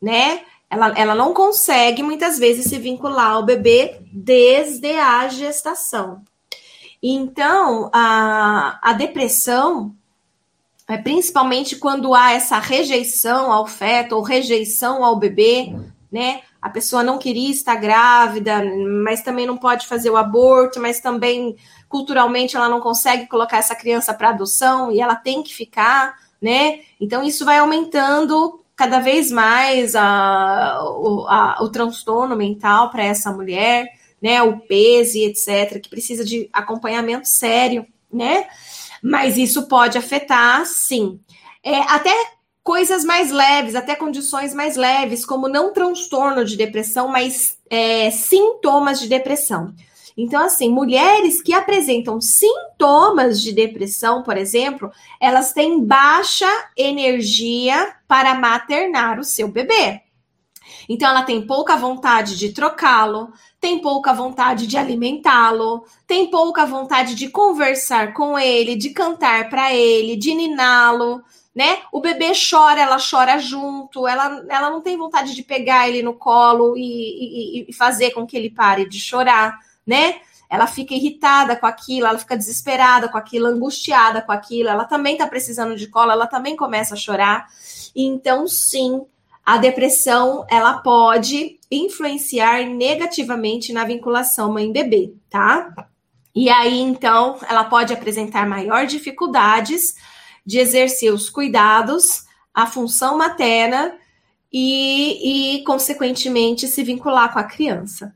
[0.00, 0.42] né?
[0.70, 6.22] Ela, ela não consegue muitas vezes se vincular ao bebê desde a gestação.
[7.02, 9.94] Então, a, a depressão
[10.92, 15.74] é, principalmente quando há essa rejeição ao feto ou rejeição ao bebê,
[16.10, 16.42] né?
[16.60, 18.62] A pessoa não queria estar grávida,
[19.02, 21.56] mas também não pode fazer o aborto, mas também
[21.88, 26.80] culturalmente ela não consegue colocar essa criança para adoção e ela tem que ficar, né?
[27.00, 33.86] Então isso vai aumentando cada vez mais a, a, o transtorno mental para essa mulher,
[34.20, 34.42] né?
[34.42, 38.46] O peso, etc., que precisa de acompanhamento sério, né?
[39.02, 41.18] Mas isso pode afetar, sim.
[41.62, 42.14] É, até
[42.62, 49.00] coisas mais leves, até condições mais leves, como não transtorno de depressão, mas é, sintomas
[49.00, 49.74] de depressão.
[50.16, 58.34] Então, assim, mulheres que apresentam sintomas de depressão, por exemplo, elas têm baixa energia para
[58.34, 60.02] maternar o seu bebê.
[60.88, 67.14] Então, ela tem pouca vontade de trocá-lo, tem pouca vontade de alimentá-lo, tem pouca vontade
[67.14, 71.22] de conversar com ele, de cantar para ele, de niná-lo,
[71.54, 71.78] né?
[71.92, 76.12] O bebê chora, ela chora junto, ela, ela não tem vontade de pegar ele no
[76.12, 80.16] colo e, e, e fazer com que ele pare de chorar, né?
[80.50, 85.16] Ela fica irritada com aquilo, ela fica desesperada com aquilo, angustiada com aquilo, ela também
[85.16, 87.46] tá precisando de colo, ela também começa a chorar.
[87.94, 89.06] Então, sim,
[89.44, 95.88] a depressão ela pode influenciar negativamente na vinculação mãe-bebê, tá?
[96.34, 99.94] E aí, então, ela pode apresentar maior dificuldades
[100.46, 102.24] de exercer os cuidados,
[102.54, 103.96] a função materna
[104.52, 108.14] e, e, consequentemente, se vincular com a criança.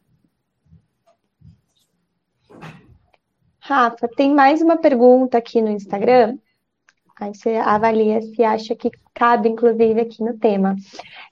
[3.59, 6.39] Rafa, tem mais uma pergunta aqui no Instagram
[7.19, 10.77] Aí você avalia se acha que cabe, inclusive, aqui no tema.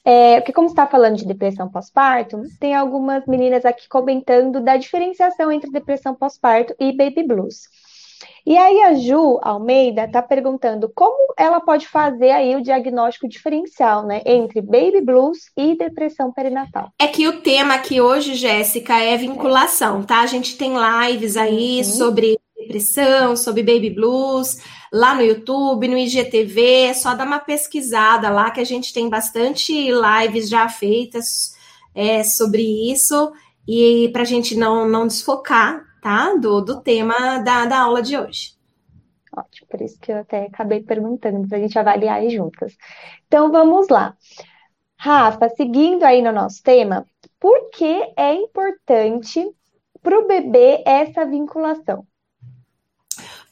[0.05, 4.77] É, porque, como você está falando de depressão pós-parto, tem algumas meninas aqui comentando da
[4.77, 7.69] diferenciação entre depressão pós-parto e baby blues.
[8.47, 14.07] E aí a Ju Almeida está perguntando como ela pode fazer aí o diagnóstico diferencial,
[14.07, 16.91] né, entre baby blues e depressão perinatal.
[16.99, 20.21] É que o tema aqui hoje, Jéssica, é vinculação, tá?
[20.21, 21.85] A gente tem lives aí uhum.
[21.85, 24.59] sobre depressão, sobre baby blues,
[24.93, 29.09] lá no YouTube, no IGTV, é só dar uma pesquisada lá que a gente tem
[29.09, 31.55] bastante lives já feitas
[31.95, 33.33] é, sobre isso
[33.67, 36.35] e para a gente não, não desfocar tá?
[36.35, 38.53] Do, do tema da, da aula de hoje.
[39.35, 42.77] Ótimo, por isso que eu até acabei perguntando para a gente avaliar aí juntas.
[43.27, 44.15] Então vamos lá.
[44.99, 47.07] Rafa, seguindo aí no nosso tema,
[47.41, 49.51] por que é importante
[50.03, 52.07] para o bebê essa vinculação?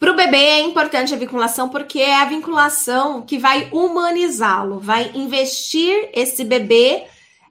[0.02, 5.12] Para o bebê é importante a vinculação porque é a vinculação que vai humanizá-lo, vai
[5.14, 7.06] investir esse bebê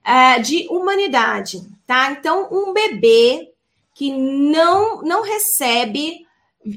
[0.05, 2.11] uh, de humanidade, tá?
[2.11, 3.53] Então, um bebê
[3.95, 6.27] que não, não recebe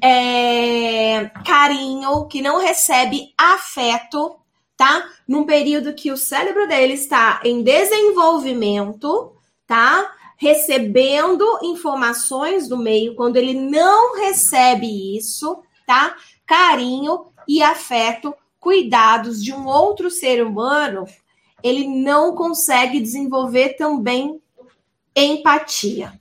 [0.01, 4.37] é, carinho, que não recebe afeto,
[4.77, 5.09] tá?
[5.27, 9.33] Num período que o cérebro dele está em desenvolvimento,
[9.67, 10.09] tá?
[10.37, 16.17] Recebendo informações do meio, quando ele não recebe isso, tá?
[16.47, 21.07] Carinho e afeto, cuidados de um outro ser humano,
[21.63, 24.41] ele não consegue desenvolver também
[25.15, 26.13] empatia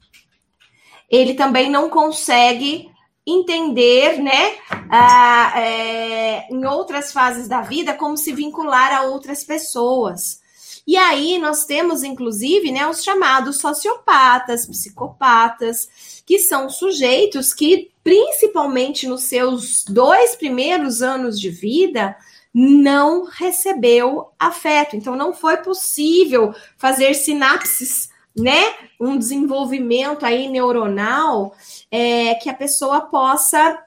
[1.14, 2.90] ele também não consegue
[3.26, 4.56] entender, né,
[4.90, 10.42] ah, é, em outras fases da vida, como se vincular a outras pessoas.
[10.86, 19.08] E aí nós temos, inclusive, né, os chamados sociopatas, psicopatas, que são sujeitos que, principalmente
[19.08, 22.16] nos seus dois primeiros anos de vida,
[22.54, 24.96] não recebeu afeto.
[24.96, 31.56] Então, não foi possível fazer sinapses né, um desenvolvimento aí neuronal
[31.90, 33.84] é, que a pessoa possa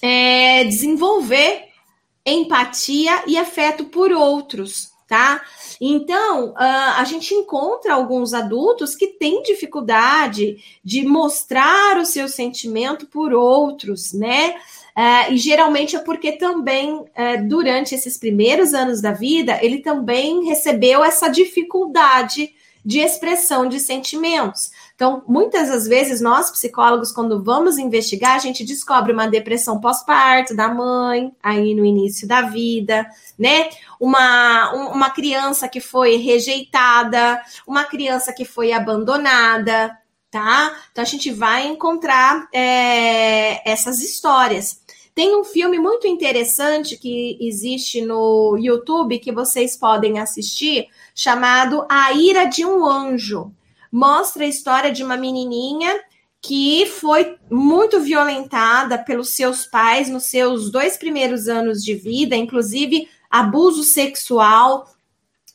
[0.00, 1.68] é, desenvolver
[2.24, 5.42] empatia e afeto por outros, tá?
[5.78, 6.56] Então, uh,
[6.96, 14.14] a gente encontra alguns adultos que têm dificuldade de mostrar o seu sentimento por outros,
[14.14, 14.54] né?
[14.96, 17.06] Uh, e geralmente é porque também, uh,
[17.46, 24.71] durante esses primeiros anos da vida, ele também recebeu essa dificuldade de expressão de sentimentos.
[25.02, 30.54] Então, muitas das vezes, nós psicólogos, quando vamos investigar, a gente descobre uma depressão pós-parto
[30.54, 33.04] da mãe, aí no início da vida,
[33.36, 33.68] né?
[33.98, 39.90] Uma, uma criança que foi rejeitada, uma criança que foi abandonada,
[40.30, 40.72] tá?
[40.92, 44.82] Então, a gente vai encontrar é, essas histórias.
[45.12, 52.12] Tem um filme muito interessante que existe no YouTube que vocês podem assistir, chamado A
[52.12, 53.52] Ira de um Anjo.
[53.92, 56.00] Mostra a história de uma menininha
[56.40, 63.08] que foi muito violentada pelos seus pais nos seus dois primeiros anos de vida, inclusive
[63.30, 64.88] abuso sexual,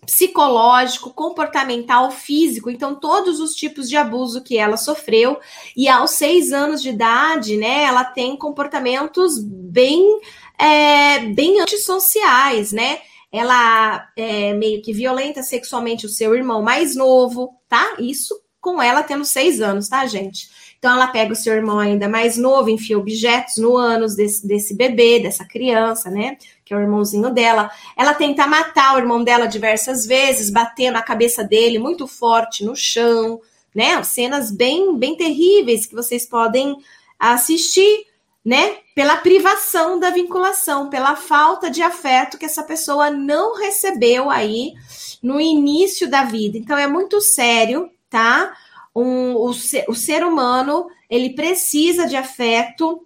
[0.06, 5.38] psicológico, comportamental, físico, então todos os tipos de abuso que ela sofreu.
[5.76, 10.22] E aos seis anos de idade, né, ela tem comportamentos bem,
[10.58, 13.00] é, bem antissociais, né?
[13.38, 17.96] Ela é meio que violenta sexualmente o seu irmão mais novo, tá?
[18.00, 20.50] Isso com ela tendo seis anos, tá, gente?
[20.78, 24.76] Então ela pega o seu irmão ainda mais novo, enfia objetos no ânus desse, desse
[24.76, 26.38] bebê, dessa criança, né?
[26.64, 27.72] Que é o irmãozinho dela.
[27.96, 32.76] Ela tenta matar o irmão dela diversas vezes, batendo a cabeça dele muito forte no
[32.76, 33.40] chão,
[33.74, 34.02] né?
[34.04, 36.76] Cenas bem, bem terríveis que vocês podem
[37.20, 38.06] assistir
[38.48, 38.78] né?
[38.96, 44.72] Pela privação da vinculação, pela falta de afeto que essa pessoa não recebeu aí
[45.22, 46.58] no início da vida.
[46.58, 48.56] Então é muito sério, tá?
[48.96, 53.06] Um, o, ser, o ser humano ele precisa de afeto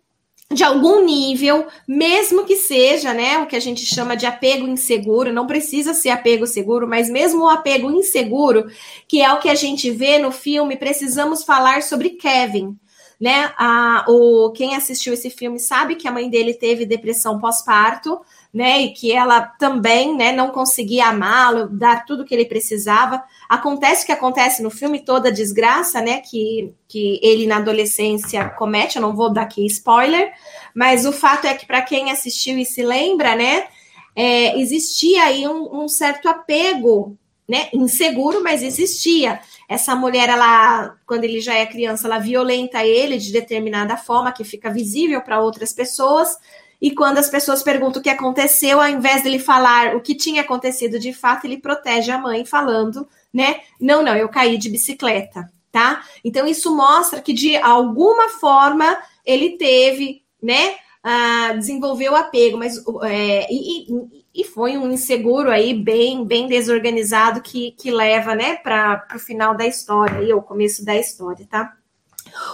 [0.53, 5.33] de algum nível, mesmo que seja, né, o que a gente chama de apego inseguro,
[5.33, 8.69] não precisa ser apego seguro, mas mesmo o apego inseguro,
[9.07, 12.77] que é o que a gente vê no filme, precisamos falar sobre Kevin
[13.21, 13.53] né?
[13.55, 18.19] A, o, quem assistiu esse filme sabe que a mãe dele teve depressão pós-parto,
[18.51, 18.81] né?
[18.81, 23.23] E que ela também, né, não conseguia amá-lo, dar tudo que ele precisava.
[23.47, 26.19] Acontece o que acontece no filme, toda a desgraça, né?
[26.19, 28.95] Que, que ele na adolescência comete.
[28.95, 30.33] Eu não vou dar aqui spoiler,
[30.73, 33.67] mas o fato é que para quem assistiu e se lembra, né?
[34.15, 37.15] É, existia aí um, um certo apego
[37.51, 39.41] né, inseguro, mas existia.
[39.71, 44.43] Essa mulher, ela, quando ele já é criança, ela violenta ele de determinada forma que
[44.43, 46.37] fica visível para outras pessoas.
[46.81, 50.41] E quando as pessoas perguntam o que aconteceu, ao invés dele falar o que tinha
[50.41, 53.61] acontecido de fato, ele protege a mãe falando, né?
[53.79, 56.03] Não, não, eu caí de bicicleta, tá?
[56.21, 62.75] Então isso mostra que de alguma forma ele teve, né, a desenvolver o apego, mas
[63.03, 69.05] é, e, e, foi um inseguro aí bem bem desorganizado que, que leva, né, para
[69.15, 71.73] o final da história e o começo da história, tá?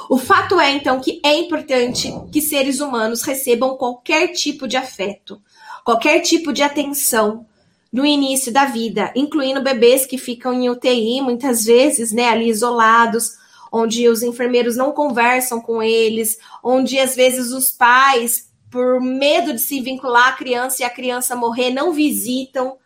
[0.10, 5.42] O fato é, então, que é importante que seres humanos recebam qualquer tipo de afeto,
[5.84, 7.46] qualquer tipo de atenção
[7.92, 13.38] no início da vida, incluindo bebês que ficam em UTI, muitas vezes, né, ali isolados,
[13.72, 19.60] onde os enfermeiros não conversam com eles, onde às vezes os pais, por medo de
[19.60, 22.78] se vincular à criança e a criança morrer, não visitam.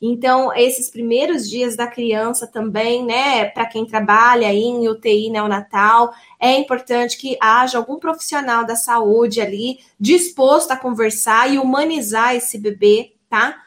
[0.00, 6.56] Então, esses primeiros dias da criança também, né, para quem trabalha em UTI neonatal, é
[6.56, 13.14] importante que haja algum profissional da saúde ali disposto a conversar e humanizar esse bebê,
[13.28, 13.60] tá?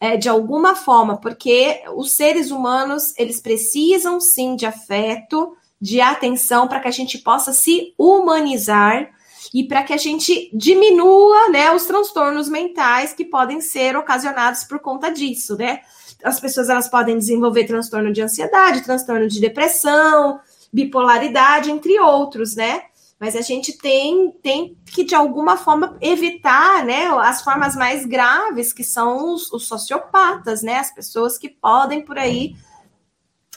[0.00, 6.66] É, de alguma forma, porque os seres humanos, eles precisam sim de afeto, de atenção
[6.66, 9.10] para que a gente possa se humanizar
[9.52, 14.78] e para que a gente diminua, né, os transtornos mentais que podem ser ocasionados por
[14.78, 15.80] conta disso, né?
[16.22, 20.40] As pessoas elas podem desenvolver transtorno de ansiedade, transtorno de depressão,
[20.72, 22.82] bipolaridade, entre outros, né?
[23.18, 28.72] Mas a gente tem, tem que, de alguma forma, evitar né, as formas mais graves,
[28.72, 30.78] que são os, os sociopatas, né?
[30.78, 32.56] As pessoas que podem por aí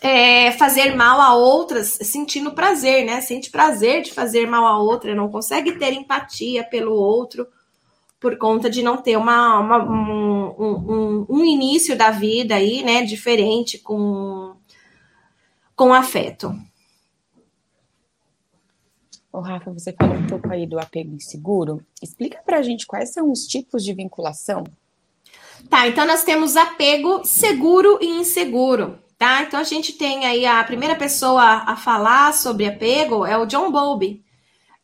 [0.06, 3.22] é, fazer mal a outras sentindo prazer, né?
[3.22, 7.47] Sente prazer de fazer mal a outra, não consegue ter empatia pelo outro
[8.20, 13.01] por conta de não ter uma, uma um, um, um, início da vida aí, né?
[13.01, 14.56] Diferente com,
[15.76, 16.56] com afeto.
[19.34, 21.84] Ô, Rafa, você falou um pouco aí do apego inseguro.
[21.99, 24.66] Explica pra gente quais são os tipos de vinculação.
[25.68, 29.43] Tá, então nós temos apego seguro e inseguro tá?
[29.43, 33.72] Então a gente tem aí a primeira pessoa a falar sobre apego é o John
[33.72, 34.24] Bowlby.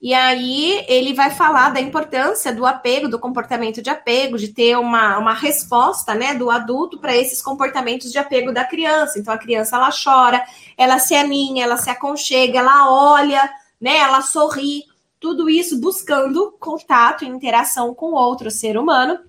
[0.02, 4.76] E aí ele vai falar da importância do apego, do comportamento de apego, de ter
[4.76, 9.20] uma, uma resposta, né, do adulto para esses comportamentos de apego da criança.
[9.20, 10.44] Então a criança ela chora,
[10.76, 13.48] ela se aninha, ela se aconchega, ela olha,
[13.80, 14.86] né, ela sorri,
[15.20, 19.20] tudo isso buscando contato e interação com outro ser humano,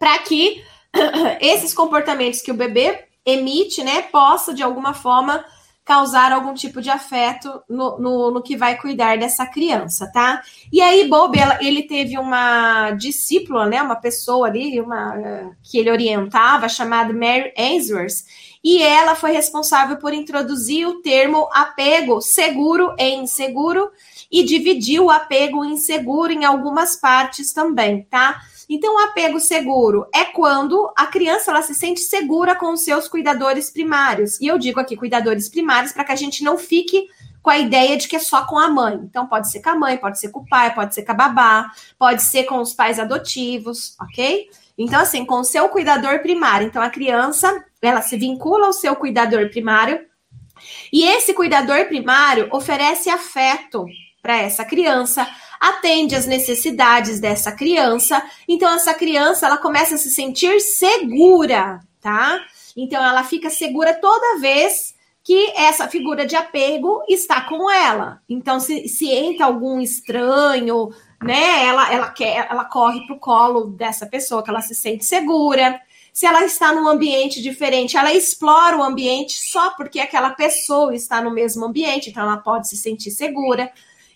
[0.00, 0.64] para que
[1.40, 5.44] esses comportamentos que o bebê emite, né, possa de alguma forma
[5.84, 10.40] causar algum tipo de afeto no, no, no, que vai cuidar dessa criança, tá?
[10.72, 15.90] E aí, Bob, ela, ele teve uma discípula, né, uma pessoa ali, uma que ele
[15.90, 18.24] orientava, chamada Mary Ainsworth,
[18.62, 23.90] e ela foi responsável por introduzir o termo apego seguro e inseguro
[24.30, 28.40] e dividiu o apego inseguro em algumas partes também, tá?
[28.68, 33.08] Então, o apego seguro é quando a criança ela se sente segura com os seus
[33.08, 34.40] cuidadores primários.
[34.40, 37.08] E eu digo aqui cuidadores primários para que a gente não fique
[37.42, 38.94] com a ideia de que é só com a mãe.
[39.02, 41.14] Então, pode ser com a mãe, pode ser com o pai, pode ser com a
[41.14, 44.48] babá, pode ser com os pais adotivos, ok?
[44.78, 46.66] Então, assim, com o seu cuidador primário.
[46.66, 50.00] Então, a criança, ela se vincula ao seu cuidador primário.
[50.92, 53.84] E esse cuidador primário oferece afeto
[54.22, 55.28] para essa criança,
[55.62, 58.20] atende às necessidades dessa criança.
[58.48, 62.40] Então essa criança ela começa a se sentir segura, tá?
[62.76, 64.92] Então ela fica segura toda vez
[65.22, 68.20] que essa figura de apego está com ela.
[68.28, 70.90] Então se, se entra algum estranho,
[71.22, 71.64] né?
[71.64, 75.80] Ela ela quer, ela corre pro colo dessa pessoa que ela se sente segura.
[76.12, 81.22] Se ela está num ambiente diferente, ela explora o ambiente só porque aquela pessoa está
[81.22, 83.72] no mesmo ambiente, então ela pode se sentir segura.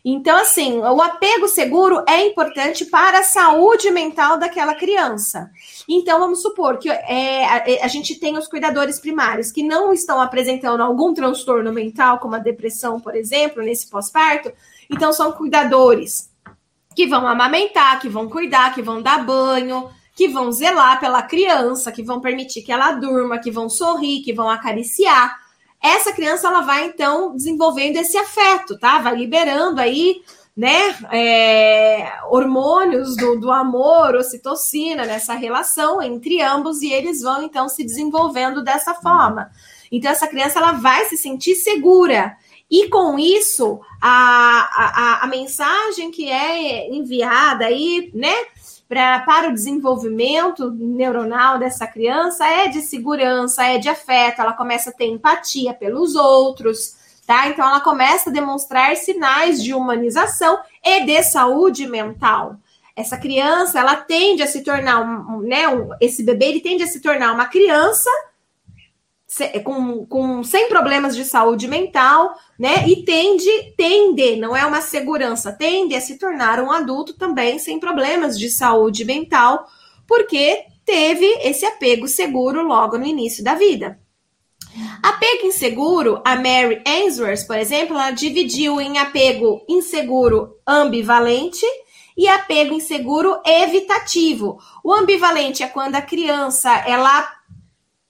[0.09, 5.50] Então, assim, o apego seguro é importante para a saúde mental daquela criança.
[5.88, 10.20] Então, vamos supor que é, a, a, gente tem os cuidadores primários que não estão
[10.20, 14.52] apresentando algum transtorno mental, como a depressão, por exemplo, nesse pós-parto.
[14.88, 16.30] Então, são cuidadores
[16.94, 21.90] que vão amamentar, que vão cuidar, que vão dar banho, que vão zelar pela criança,
[21.90, 25.45] que vão permitir que ela durma, que vão sorrir, que vão acariciar
[25.95, 28.99] essa criança ela vai então desenvolvendo esse afeto, tá?
[28.99, 30.22] Vai liberando aí,
[30.57, 37.68] né, é, hormônios do, do amor, ocitocina nessa relação entre ambos e eles vão então
[37.68, 39.51] se desenvolvendo dessa forma.
[39.93, 42.37] Então essa criança ela vai se sentir segura.
[42.70, 48.34] E com isso, a, a, a mensagem que é enviada aí, né,
[48.89, 54.91] pra, para o desenvolvimento neuronal dessa criança é de segurança, é de afeto, ela começa
[54.91, 57.49] a ter empatia pelos outros, tá?
[57.49, 62.57] Então ela começa a demonstrar sinais de humanização e de saúde mental.
[62.95, 66.87] Essa criança, ela tende a se tornar, um, né, um, esse bebê, ele tende a
[66.87, 68.09] se tornar uma criança
[69.64, 72.89] com, com sem problemas de saúde mental, né?
[72.89, 77.81] E tende, tende, não é uma segurança, tende a se tornar um adulto também sem
[77.81, 79.66] problemas de saúde mental,
[80.07, 83.99] porque teve esse apego seguro logo no início da vida.
[85.03, 91.64] Apego inseguro, a Mary Ainsworth, por exemplo, ela dividiu em apego inseguro ambivalente
[92.16, 94.59] e apego inseguro evitativo.
[94.85, 97.36] O ambivalente é quando a criança ela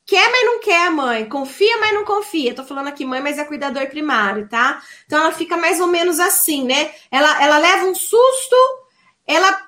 [0.07, 2.55] quer, mas não quer mãe, confia, mas não confia.
[2.55, 4.81] Tô falando aqui mãe, mas é cuidador primário, tá?
[5.05, 6.95] Então ela fica mais ou menos assim, né?
[7.11, 8.57] Ela, ela leva um susto,
[9.27, 9.67] ela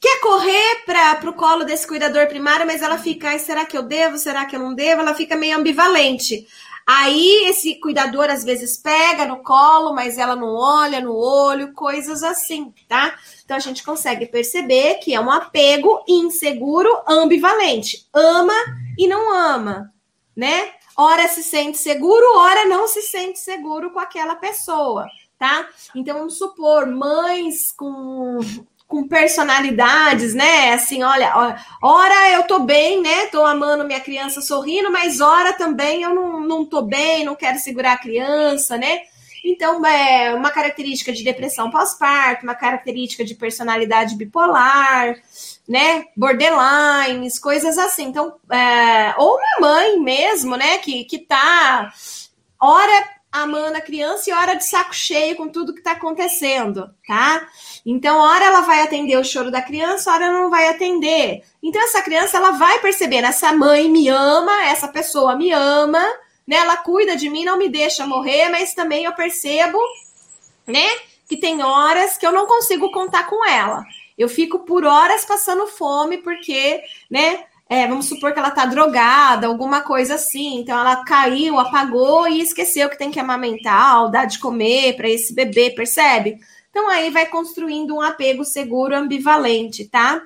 [0.00, 4.18] quer correr para o colo desse cuidador primário, mas ela fica, será que eu devo?
[4.18, 5.02] Será que eu não devo?
[5.02, 6.46] Ela fica meio ambivalente.
[6.90, 12.22] Aí esse cuidador às vezes pega no colo, mas ela não olha no olho, coisas
[12.22, 13.14] assim, tá?
[13.44, 18.08] Então a gente consegue perceber que é um apego inseguro ambivalente.
[18.10, 18.54] Ama
[18.96, 19.92] e não ama,
[20.36, 20.72] né?
[20.96, 25.06] Ora se sente seguro, ora não se sente seguro com aquela pessoa,
[25.38, 25.68] tá?
[25.94, 28.40] Então vamos supor, mães com
[28.88, 30.72] com personalidades, né?
[30.72, 31.30] Assim, olha,
[31.82, 33.26] ora eu tô bem, né?
[33.26, 37.58] Tô amando minha criança sorrindo, mas ora também eu não, não tô bem, não quero
[37.58, 39.02] segurar a criança, né?
[39.44, 45.14] Então, é uma característica de depressão pós-parto, uma característica de personalidade bipolar,
[45.68, 46.06] né?
[46.16, 48.04] Borderlines, coisas assim.
[48.04, 50.78] Então, é, ou uma mãe mesmo, né?
[50.78, 51.92] Que, que tá,
[52.60, 57.46] ora amando a criança e hora de saco cheio com tudo que está acontecendo, tá?
[57.84, 61.44] Então, hora ela vai atender o choro da criança, hora não vai atender.
[61.62, 66.02] Então, essa criança ela vai perceber, essa mãe me ama, essa pessoa me ama,
[66.46, 66.56] né?
[66.56, 69.78] Ela cuida de mim, não me deixa morrer, mas também eu percebo,
[70.66, 70.86] né?
[71.28, 73.84] Que tem horas que eu não consigo contar com ela.
[74.18, 77.44] Eu fico por horas passando fome porque, né?
[77.68, 82.40] é, vamos supor que ela tá drogada, alguma coisa assim, então ela caiu, apagou e
[82.40, 86.38] esqueceu que tem que amamentar, dar de comer para esse bebê, percebe?
[86.70, 90.22] Então aí vai construindo um apego seguro ambivalente, tá?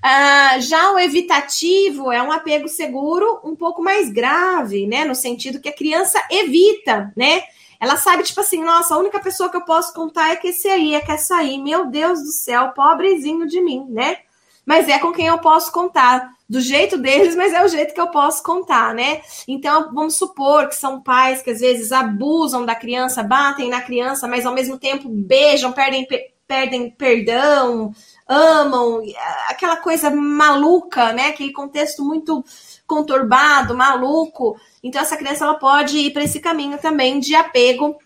[0.00, 5.04] Ah, já o evitativo é um apego seguro um pouco mais grave, né?
[5.04, 7.42] No sentido que a criança evita, né?
[7.84, 10.66] Ela sabe, tipo assim, nossa, a única pessoa que eu posso contar é que esse
[10.68, 11.58] aí é que essa aí.
[11.58, 14.16] Meu Deus do céu, pobrezinho de mim, né?
[14.64, 18.00] Mas é com quem eu posso contar do jeito deles, mas é o jeito que
[18.00, 19.20] eu posso contar, né?
[19.46, 24.26] Então, vamos supor que são pais que às vezes abusam da criança, batem na criança,
[24.26, 26.08] mas ao mesmo tempo beijam, perdem,
[26.48, 27.92] perdem perdão,
[28.26, 29.02] amam,
[29.46, 31.28] aquela coisa maluca, né?
[31.28, 32.42] Aquele contexto muito
[32.86, 34.56] conturbado, maluco.
[34.82, 37.98] Então, essa criança ela pode ir para esse caminho também de apego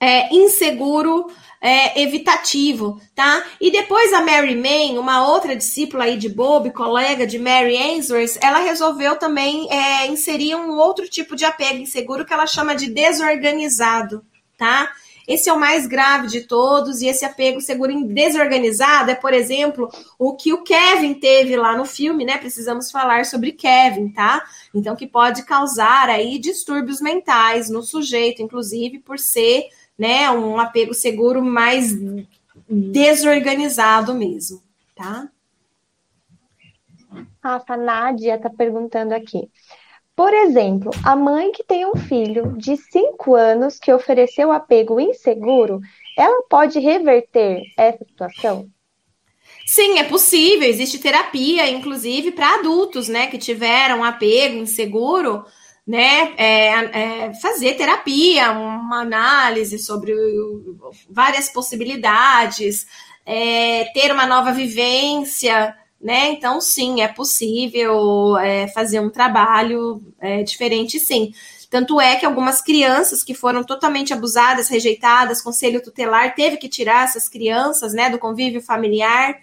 [0.00, 1.26] é, inseguro
[1.60, 3.44] é, evitativo, tá?
[3.60, 8.36] E depois a Mary Main, uma outra discípula aí de Bob, colega de Mary Ainsworth,
[8.40, 12.90] ela resolveu também é, inserir um outro tipo de apego inseguro que ela chama de
[12.90, 14.24] desorganizado,
[14.58, 14.90] tá?
[15.26, 19.88] Esse é o mais grave de todos, e esse apego seguro desorganizado é, por exemplo,
[20.18, 22.38] o que o Kevin teve lá no filme, né?
[22.38, 24.42] Precisamos falar sobre Kevin, tá?
[24.74, 29.68] Então, que pode causar aí distúrbios mentais no sujeito, inclusive por ser
[29.98, 31.92] né, um apego seguro mais
[32.68, 34.62] desorganizado mesmo,
[34.94, 35.28] tá?
[37.42, 39.50] A Nádia está perguntando aqui.
[40.14, 45.80] Por exemplo, a mãe que tem um filho de 5 anos que ofereceu apego inseguro,
[46.16, 48.68] ela pode reverter essa situação?
[49.66, 50.68] Sim, é possível.
[50.68, 55.44] Existe terapia, inclusive, para adultos, né, que tiveram apego inseguro
[55.86, 56.68] né, é,
[57.26, 60.14] é, fazer terapia, uma análise sobre
[61.10, 62.86] várias possibilidades,
[63.26, 66.30] é, ter uma nova vivência, né?
[66.32, 71.32] Então, sim, é possível é, fazer um trabalho é, diferente, sim.
[71.70, 77.04] Tanto é que algumas crianças que foram totalmente abusadas, rejeitadas, conselho tutelar teve que tirar
[77.04, 79.38] essas crianças, né, do convívio familiar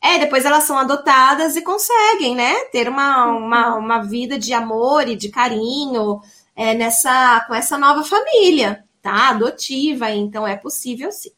[0.00, 5.06] é, depois elas são adotadas e conseguem, né, ter uma, uma, uma vida de amor
[5.06, 6.22] e de carinho
[6.56, 9.30] é, nessa, com essa nova família, tá?
[9.30, 11.32] Adotiva, então é possível sim.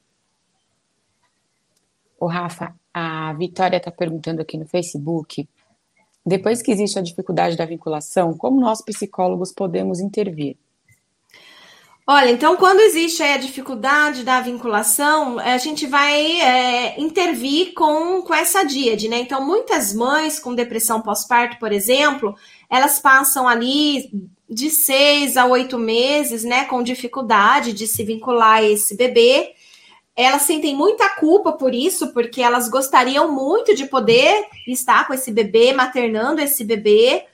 [2.19, 5.49] O Rafa, a Vitória está perguntando aqui no Facebook.
[6.25, 10.57] Depois que existe a dificuldade da vinculação, como nós psicólogos podemos intervir?
[12.07, 18.35] Olha, então quando existe a dificuldade da vinculação, a gente vai é, intervir com, com
[18.35, 19.21] essa díade, né?
[19.21, 22.35] Então, muitas mães com depressão pós-parto, por exemplo,
[22.69, 24.11] elas passam ali
[24.51, 29.55] de seis a oito meses, né, com dificuldade de se vincular a esse bebê.
[30.17, 35.33] Elas sentem muita culpa por isso, porque elas gostariam muito de poder estar com esse
[35.33, 37.27] bebê, maternando esse bebê,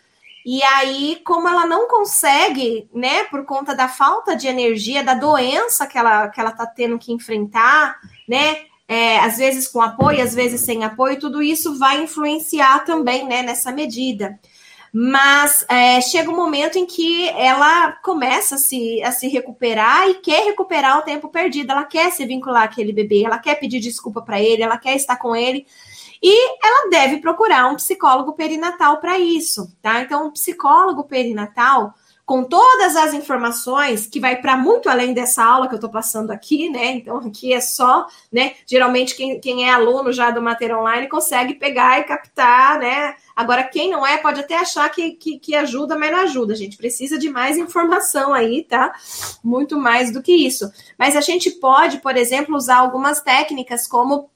[0.51, 5.87] E aí, como ela não consegue, né, por conta da falta de energia, da doença
[5.87, 10.35] que ela, que ela tá tendo que enfrentar, né, é, às vezes com apoio, às
[10.35, 14.39] vezes sem apoio, tudo isso vai influenciar também, né, nessa medida.
[14.93, 20.15] Mas é, chega um momento em que ela começa a se, a se recuperar e
[20.15, 24.23] quer recuperar o tempo perdido, ela quer se vincular àquele bebê, ela quer pedir desculpa
[24.23, 25.67] para ele, ela quer estar com ele.
[26.23, 30.01] E ela deve procurar um psicólogo perinatal para isso, tá?
[30.01, 31.95] Então, um psicólogo perinatal,
[32.29, 36.31] com todas as informações, que vai para muito além dessa aula que eu estou passando
[36.31, 36.89] aqui, né?
[36.93, 38.53] Então, aqui é só, né?
[38.67, 43.15] Geralmente, quem, quem é aluno já do Mater Online consegue pegar e captar, né?
[43.35, 46.53] Agora, quem não é, pode até achar que, que, que ajuda, mas não ajuda.
[46.53, 48.93] A gente precisa de mais informação aí, tá?
[49.43, 50.71] Muito mais do que isso.
[50.99, 54.29] Mas a gente pode, por exemplo, usar algumas técnicas como.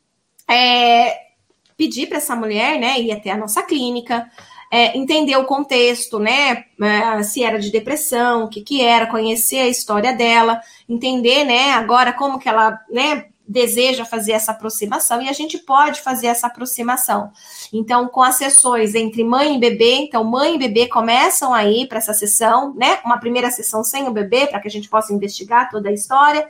[0.48, 1.30] É,
[1.76, 4.30] pedir para essa mulher, né, ir até a nossa clínica,
[4.74, 9.58] é, entender o contexto, né, é, se era de depressão, o que que era, conhecer
[9.58, 15.28] a história dela, entender, né, agora como que ela, né, deseja fazer essa aproximação e
[15.28, 17.30] a gente pode fazer essa aproximação.
[17.70, 21.98] Então, com as sessões entre mãe e bebê, então mãe e bebê começam aí para
[21.98, 22.98] essa sessão, né?
[23.04, 26.48] Uma primeira sessão sem o bebê, para que a gente possa investigar toda a história.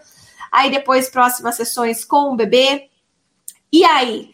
[0.52, 2.88] Aí depois próximas sessões com o bebê.
[3.72, 4.30] E aí,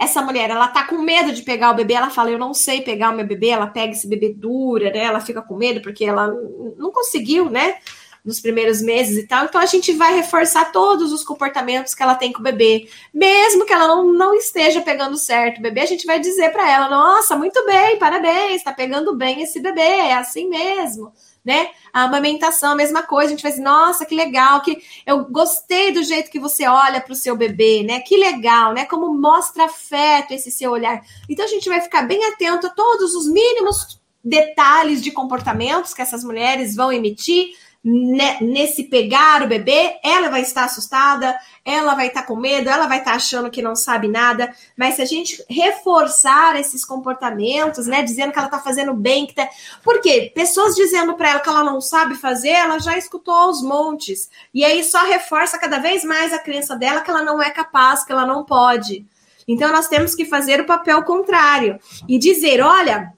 [0.00, 2.80] essa mulher, ela tá com medo de pegar o bebê, ela fala, eu não sei
[2.80, 5.00] pegar o meu bebê, ela pega esse bebê dura, né?
[5.00, 6.28] Ela fica com medo porque ela
[6.78, 7.76] não conseguiu, né?
[8.24, 9.44] Nos primeiros meses e tal.
[9.44, 13.66] Então a gente vai reforçar todos os comportamentos que ela tem com o bebê, mesmo
[13.66, 16.88] que ela não, não esteja pegando certo o bebê, a gente vai dizer para ela:
[16.88, 21.12] "Nossa, muito bem, parabéns, tá pegando bem esse bebê, é assim mesmo"
[21.44, 21.70] né?
[21.92, 25.92] A amamentação, a mesma coisa, a gente vai dizer, nossa, que legal, que eu gostei
[25.92, 28.00] do jeito que você olha para o seu bebê, né?
[28.00, 28.84] Que legal, né?
[28.84, 31.02] Como mostra afeto esse seu olhar.
[31.28, 36.02] Então a gente vai ficar bem atento a todos os mínimos detalhes de comportamentos que
[36.02, 42.24] essas mulheres vão emitir nesse pegar o bebê, ela vai estar assustada, ela vai estar
[42.24, 46.60] com medo, ela vai estar achando que não sabe nada, mas se a gente reforçar
[46.60, 49.48] esses comportamentos, né, dizendo que ela está fazendo bem, que tá...
[49.82, 54.28] porque pessoas dizendo para ela que ela não sabe fazer, ela já escutou aos montes,
[54.52, 58.04] e aí só reforça cada vez mais a crença dela que ela não é capaz,
[58.04, 59.06] que ela não pode.
[59.48, 63.12] Então nós temos que fazer o papel contrário e dizer, olha,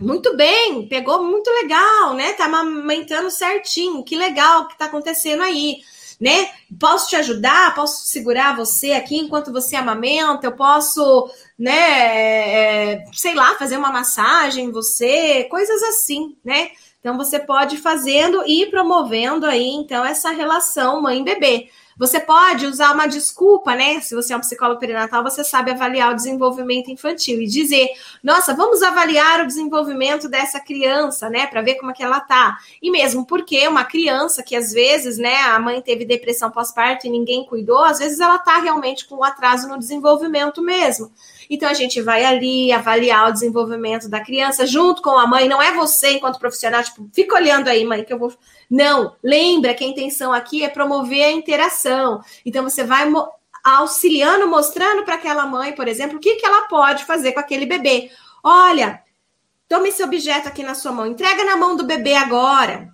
[0.00, 2.32] muito bem, pegou muito legal, né?
[2.34, 5.78] Tá amamentando certinho, que legal que tá acontecendo aí,
[6.20, 6.50] né?
[6.78, 7.74] Posso te ajudar?
[7.74, 10.46] Posso segurar você aqui enquanto você amamenta?
[10.46, 11.28] Eu posso,
[11.58, 12.92] né?
[12.94, 16.70] É, sei lá, fazer uma massagem em você, coisas assim, né?
[17.00, 21.68] Então você pode ir fazendo e promovendo aí então essa relação mãe-bebê.
[21.98, 24.00] Você pode usar uma desculpa, né?
[24.00, 27.88] Se você é um psicólogo perinatal, você sabe avaliar o desenvolvimento infantil e dizer:
[28.22, 31.46] nossa, vamos avaliar o desenvolvimento dessa criança, né?
[31.46, 32.58] Para ver como é que ela tá.
[32.80, 37.10] E mesmo porque uma criança que às vezes, né, a mãe teve depressão pós-parto e
[37.10, 41.10] ninguém cuidou, às vezes ela tá realmente com um atraso no desenvolvimento mesmo.
[41.50, 45.48] Então a gente vai ali avaliar o desenvolvimento da criança junto com a mãe.
[45.48, 48.32] Não é você, enquanto profissional, tipo, fica olhando aí, mãe, que eu vou.
[48.70, 52.20] Não, lembra que a intenção aqui é promover a interação.
[52.44, 53.10] Então você vai
[53.64, 57.66] auxiliando, mostrando para aquela mãe, por exemplo, o que, que ela pode fazer com aquele
[57.66, 58.10] bebê.
[58.42, 59.02] Olha,
[59.68, 62.92] tome esse objeto aqui na sua mão, entrega na mão do bebê agora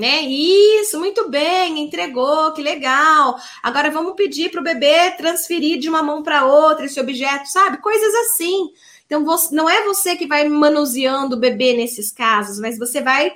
[0.00, 0.22] né?
[0.22, 3.36] Isso, muito bem, entregou, que legal.
[3.62, 7.78] Agora vamos pedir para o bebê transferir de uma mão para outra esse objeto, sabe?
[7.78, 8.70] Coisas assim.
[9.04, 13.34] Então, não é você que vai manuseando o bebê nesses casos, mas você vai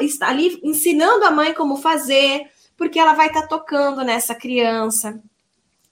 [0.00, 5.20] estar ali ensinando a mãe como fazer, porque ela vai estar tá tocando nessa criança.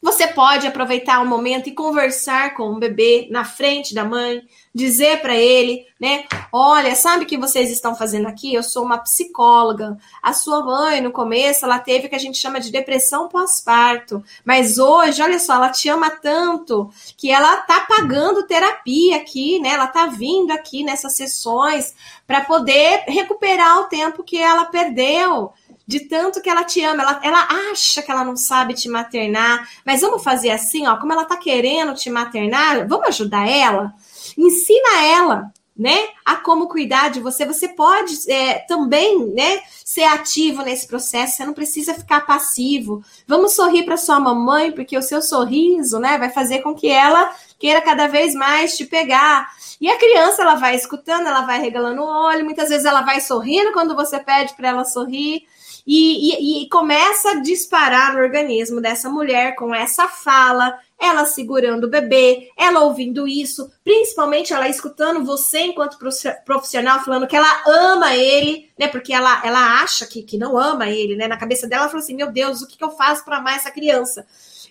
[0.01, 4.43] Você pode aproveitar um momento e conversar com o bebê na frente da mãe,
[4.77, 6.27] dizer para ele, né?
[6.53, 8.53] Olha, sabe o que vocês estão fazendo aqui?
[8.53, 9.97] Eu sou uma psicóloga.
[10.23, 14.23] A sua mãe, no começo, ela teve o que a gente chama de depressão pós-parto.
[14.45, 19.71] Mas hoje, olha só, ela te ama tanto que ela tá pagando terapia aqui, né?
[19.71, 21.95] Ela tá vindo aqui nessas sessões
[22.27, 25.55] para poder recuperar o tempo que ela perdeu
[25.87, 29.69] de tanto que ela te ama, ela, ela acha que ela não sabe te maternar,
[29.85, 33.95] mas vamos fazer assim, ó, como ela tá querendo te maternar, vamos ajudar ela?
[34.37, 37.45] Ensina ela, né, a como cuidar de você.
[37.45, 41.37] Você pode é, também, né, ser ativo nesse processo.
[41.37, 43.05] Você não precisa ficar passivo.
[43.27, 47.35] Vamos sorrir para sua mamãe, porque o seu sorriso, né, vai fazer com que ela
[47.59, 49.49] queira cada vez mais te pegar.
[49.79, 52.45] E a criança, ela vai escutando, ela vai regalando o olho.
[52.45, 55.47] Muitas vezes ela vai sorrindo quando você pede para ela sorrir.
[55.87, 61.85] E, e, e começa a disparar no organismo dessa mulher com essa fala, ela segurando
[61.85, 65.99] o bebê, ela ouvindo isso, principalmente ela escutando você enquanto
[66.45, 68.89] profissional falando que ela ama ele, né?
[68.89, 71.29] Porque ela, ela acha que, que não ama ele, né?
[71.29, 73.57] Na cabeça dela, ela falou assim: meu Deus, o que, que eu faço para amar
[73.57, 74.27] essa criança?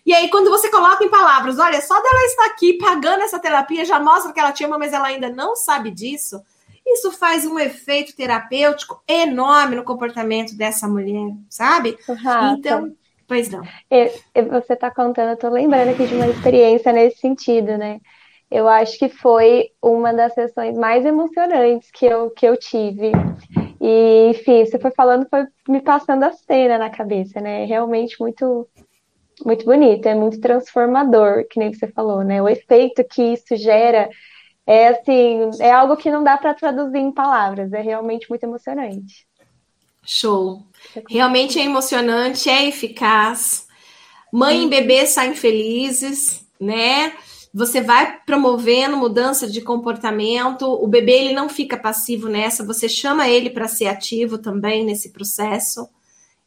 [0.06, 3.86] E aí, quando você coloca em palavras, olha, só dela estar aqui pagando essa terapia
[3.86, 6.42] já mostra que ela te ama, mas ela ainda não sabe disso.
[6.96, 11.98] Isso faz um efeito terapêutico enorme no comportamento dessa mulher, sabe?
[12.08, 12.96] Rafa, então,
[13.28, 13.62] pois não.
[13.92, 18.00] Eu, eu, você está contando, eu tô lembrando aqui de uma experiência nesse sentido, né?
[18.50, 23.12] Eu acho que foi uma das sessões mais emocionantes que eu, que eu tive.
[23.82, 27.66] E, enfim, você foi falando, foi me passando a cena na cabeça, né?
[27.66, 28.66] Realmente muito,
[29.46, 32.42] muito bonito, é muito transformador, que nem você falou, né?
[32.42, 34.10] O efeito que isso gera
[34.68, 39.28] é assim, é algo que não dá para traduzir em palavras, é realmente muito emocionante.
[40.04, 40.64] Show.
[41.10, 43.68] Realmente é emocionante, é eficaz.
[44.32, 47.14] Mãe e bebê saem felizes, né?
[47.54, 50.64] Você vai promovendo mudança de comportamento.
[50.68, 55.12] O bebê ele não fica passivo nessa, você chama ele para ser ativo também nesse
[55.12, 55.88] processo.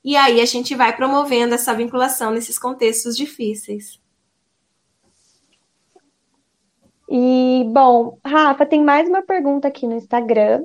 [0.04, 3.98] E aí a gente vai promovendo essa vinculação nesses contextos difíceis.
[7.10, 10.62] E, bom, Rafa, tem mais uma pergunta aqui no Instagram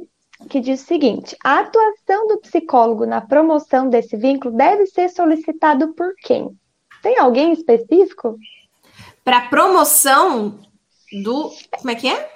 [0.49, 5.93] que diz o seguinte: a atuação do psicólogo na promoção desse vínculo deve ser solicitado
[5.93, 6.49] por quem?
[7.01, 8.37] Tem alguém específico?
[9.23, 10.59] Para promoção
[11.23, 11.51] do.
[11.77, 12.29] Como é que é?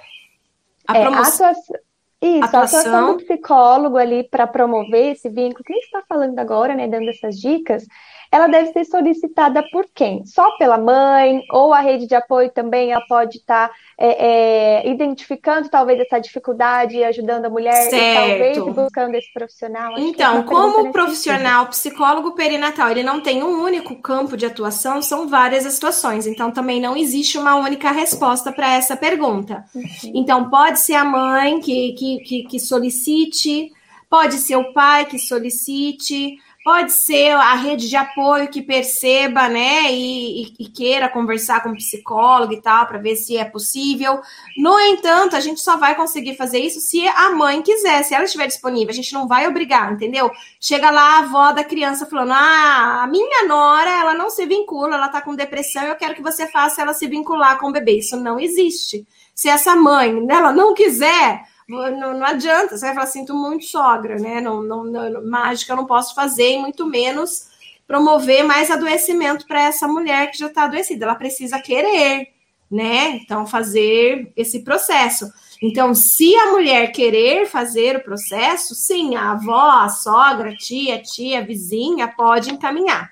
[0.86, 1.46] A é, promoção.
[1.46, 1.76] Atuação...
[2.20, 2.78] Isso, atuação...
[2.78, 6.74] a atuação do psicólogo ali para promover esse vínculo, que a gente está falando agora,
[6.74, 7.84] né, dando essas dicas,
[8.30, 10.24] ela deve ser solicitada por quem?
[10.26, 14.90] Só pela mãe ou a rede de apoio também ela pode estar tá, é, é,
[14.90, 19.94] identificando talvez essa dificuldade e ajudando a mulher talvez buscando esse profissional.
[19.94, 25.28] Acho então, como profissional psicólogo perinatal, ele não tem um único campo de atuação, são
[25.28, 26.26] várias as situações.
[26.26, 29.64] Então, também não existe uma única resposta para essa pergunta.
[29.74, 29.82] Uhum.
[30.14, 33.72] Então, pode ser a mãe que, que, que, que solicite,
[34.08, 39.92] pode ser o pai que solicite Pode ser a rede de apoio que perceba, né,
[39.92, 44.20] e, e, queira conversar com psicólogo e tal, para ver se é possível.
[44.56, 48.24] No entanto, a gente só vai conseguir fazer isso se a mãe quiser, se ela
[48.24, 48.90] estiver disponível.
[48.90, 50.30] A gente não vai obrigar, entendeu?
[50.60, 54.96] Chega lá a avó da criança falando: ah, a minha nora, ela não se vincula,
[54.96, 57.98] ela tá com depressão, eu quero que você faça ela se vincular com o bebê.
[57.98, 59.06] Isso não existe.
[59.32, 64.16] Se essa mãe, ela não quiser não, não adianta, você vai falar, sinto muito sogra,
[64.16, 64.40] né?
[64.40, 67.46] Não, não, não, mágica eu não posso fazer, e muito menos
[67.86, 71.04] promover mais adoecimento para essa mulher que já está adoecida.
[71.04, 72.28] Ela precisa querer,
[72.70, 73.16] né?
[73.16, 75.30] Então, fazer esse processo.
[75.62, 80.96] Então, se a mulher querer fazer o processo, sim, a avó, a sogra, a tia,
[80.96, 83.10] a tia, a vizinha pode encaminhar.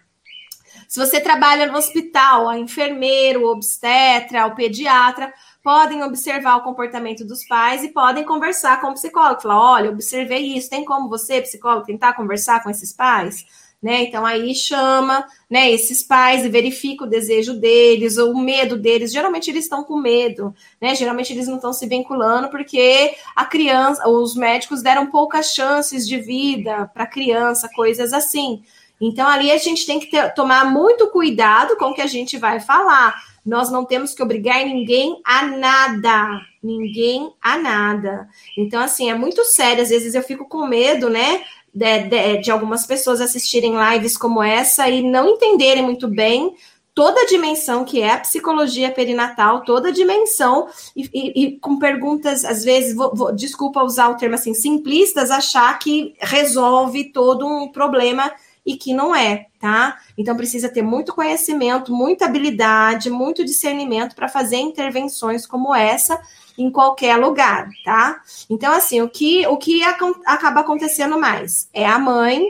[0.88, 5.32] Se você trabalha no hospital, a enfermeiro, o obstetra, o pediatra,
[5.66, 9.42] podem observar o comportamento dos pais e podem conversar com o psicólogo.
[9.42, 13.44] Falar, olha, observei isso, tem como você, psicólogo, tentar conversar com esses pais?
[13.82, 14.04] Né?
[14.04, 19.10] Então aí chama, né, esses pais e verifica o desejo deles ou o medo deles.
[19.10, 20.94] Geralmente eles estão com medo, né?
[20.94, 26.16] Geralmente eles não estão se vinculando porque a criança, os médicos deram poucas chances de
[26.20, 28.62] vida para a criança, coisas assim.
[29.00, 32.38] Então ali a gente tem que ter, tomar muito cuidado com o que a gente
[32.38, 36.40] vai falar nós não temos que obrigar ninguém a nada.
[36.60, 38.28] Ninguém a nada.
[38.58, 39.82] Então, assim, é muito sério.
[39.82, 41.44] Às vezes eu fico com medo, né?
[41.72, 46.56] De, de, de algumas pessoas assistirem lives como essa e não entenderem muito bem
[46.96, 50.66] toda a dimensão que é a psicologia perinatal, toda a dimensão,
[50.96, 55.30] e, e, e com perguntas, às vezes, vou, vou, desculpa usar o termo assim, simplistas,
[55.30, 58.32] achar que resolve todo um problema
[58.66, 59.98] e que não é, tá?
[60.18, 66.20] Então precisa ter muito conhecimento, muita habilidade, muito discernimento para fazer intervenções como essa
[66.58, 68.20] em qualquer lugar, tá?
[68.50, 72.42] Então assim, o que o que acaba acontecendo mais é a mãe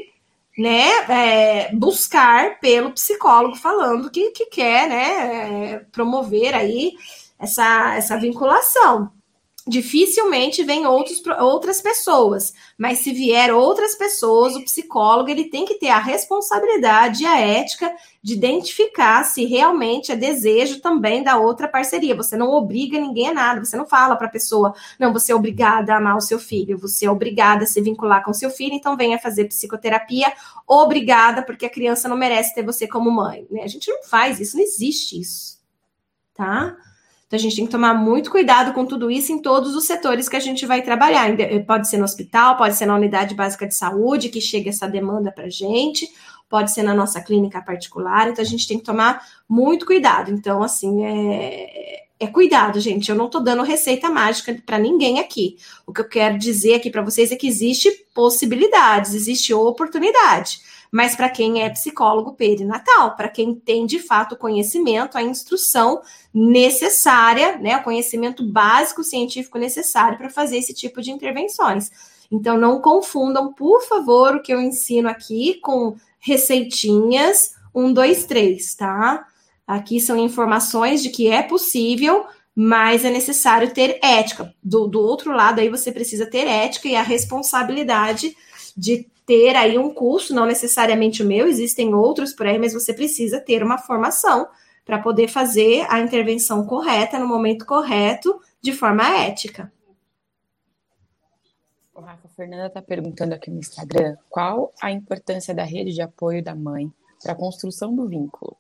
[0.57, 6.95] né, é, buscar pelo psicólogo falando que, que quer, né, é, promover aí
[7.39, 9.13] essa, essa vinculação
[9.67, 15.75] dificilmente vem outros, outras pessoas, mas se vier outras pessoas, o psicólogo ele tem que
[15.75, 17.93] ter a responsabilidade e a ética
[18.23, 22.15] de identificar se realmente é desejo também da outra parceria.
[22.15, 25.35] Você não obriga ninguém a nada, você não fala para a pessoa, não, você é
[25.35, 28.51] obrigada a amar o seu filho, você é obrigada a se vincular com o seu
[28.51, 30.33] filho, então venha fazer psicoterapia,
[30.67, 33.45] obrigada, porque a criança não merece ter você como mãe.
[33.51, 33.63] Né?
[33.63, 35.59] A gente não faz isso, não existe isso,
[36.35, 36.77] tá?
[37.27, 40.29] Então a gente tem que tomar muito cuidado com tudo isso em todos os setores
[40.29, 41.29] que a gente vai trabalhar.
[41.67, 45.33] Pode ser no hospital, pode ser na unidade básica de saúde que chega essa demanda
[45.33, 46.09] para a gente,
[46.49, 48.29] pode ser na nossa clínica particular.
[48.29, 50.31] Então a gente tem que tomar muito cuidado.
[50.31, 53.11] Então, assim, é, é cuidado, gente.
[53.11, 55.57] Eu não estou dando receita mágica para ninguém aqui.
[55.85, 60.61] O que eu quero dizer aqui para vocês é que existe possibilidades, existe oportunidade
[60.91, 66.01] mas para quem é psicólogo perinatal, para quem tem de fato o conhecimento, a instrução
[66.33, 71.91] necessária, né, o conhecimento básico científico necessário para fazer esse tipo de intervenções.
[72.31, 78.75] Então não confundam, por favor, o que eu ensino aqui com receitinhas um, dois, três,
[78.75, 79.27] tá?
[79.67, 82.25] Aqui são informações de que é possível,
[82.55, 84.55] mas é necessário ter ética.
[84.63, 88.35] Do, do outro lado, aí você precisa ter ética e a responsabilidade
[88.75, 92.95] de ter aí um curso, não necessariamente o meu, existem outros por aí, mas você
[92.95, 94.49] precisa ter uma formação
[94.85, 99.73] para poder fazer a intervenção correta no momento correto, de forma ética.
[101.93, 106.43] O Rafa Fernanda está perguntando aqui no Instagram qual a importância da rede de apoio
[106.43, 108.57] da mãe para a construção do vínculo.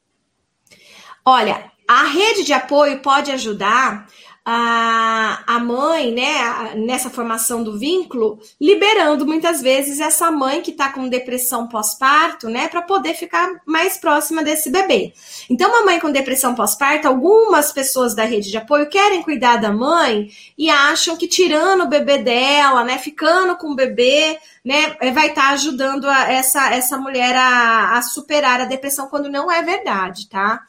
[1.24, 4.08] Olha, a rede de apoio pode ajudar
[4.48, 10.88] a, a mãe, né, nessa formação do vínculo, liberando muitas vezes essa mãe que está
[10.92, 15.12] com depressão pós-parto, né, para poder ficar mais próxima desse bebê.
[15.50, 19.72] Então, uma mãe com depressão pós-parto, algumas pessoas da rede de apoio querem cuidar da
[19.72, 25.30] mãe e acham que tirando o bebê dela, né, ficando com o bebê, né, vai
[25.30, 29.60] estar tá ajudando a, essa, essa mulher a, a superar a depressão, quando não é
[29.60, 30.62] verdade, tá?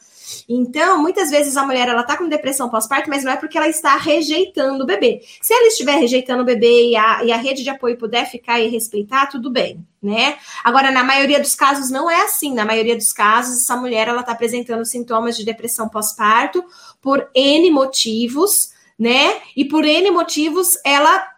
[0.48, 3.68] Então, muitas vezes a mulher ela tá com depressão pós-parto, mas não é porque ela
[3.68, 5.20] está rejeitando o bebê.
[5.40, 8.60] Se ela estiver rejeitando o bebê e a, e a rede de apoio puder ficar
[8.60, 10.36] e respeitar, tudo bem, né?
[10.62, 12.54] Agora, na maioria dos casos não é assim.
[12.54, 16.64] Na maioria dos casos, essa mulher ela tá apresentando sintomas de depressão pós-parto
[17.00, 19.40] por N motivos, né?
[19.56, 21.37] E por N motivos ela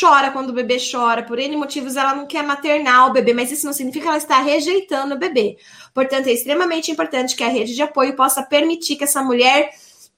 [0.00, 3.50] chora quando o bebê chora, por N motivos ela não quer maternar o bebê, mas
[3.50, 5.56] isso não significa que ela está rejeitando o bebê.
[5.92, 9.70] Portanto, é extremamente importante que a rede de apoio possa permitir que essa mulher,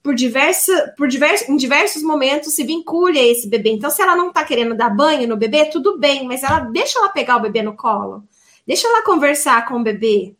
[0.03, 3.71] por, diversa, por diversos, em diversos momentos, se vincule a esse bebê.
[3.71, 6.99] Então, se ela não está querendo dar banho no bebê, tudo bem, mas ela deixa
[6.99, 8.23] ela pegar o bebê no colo.
[8.67, 10.35] Deixa ela conversar com o bebê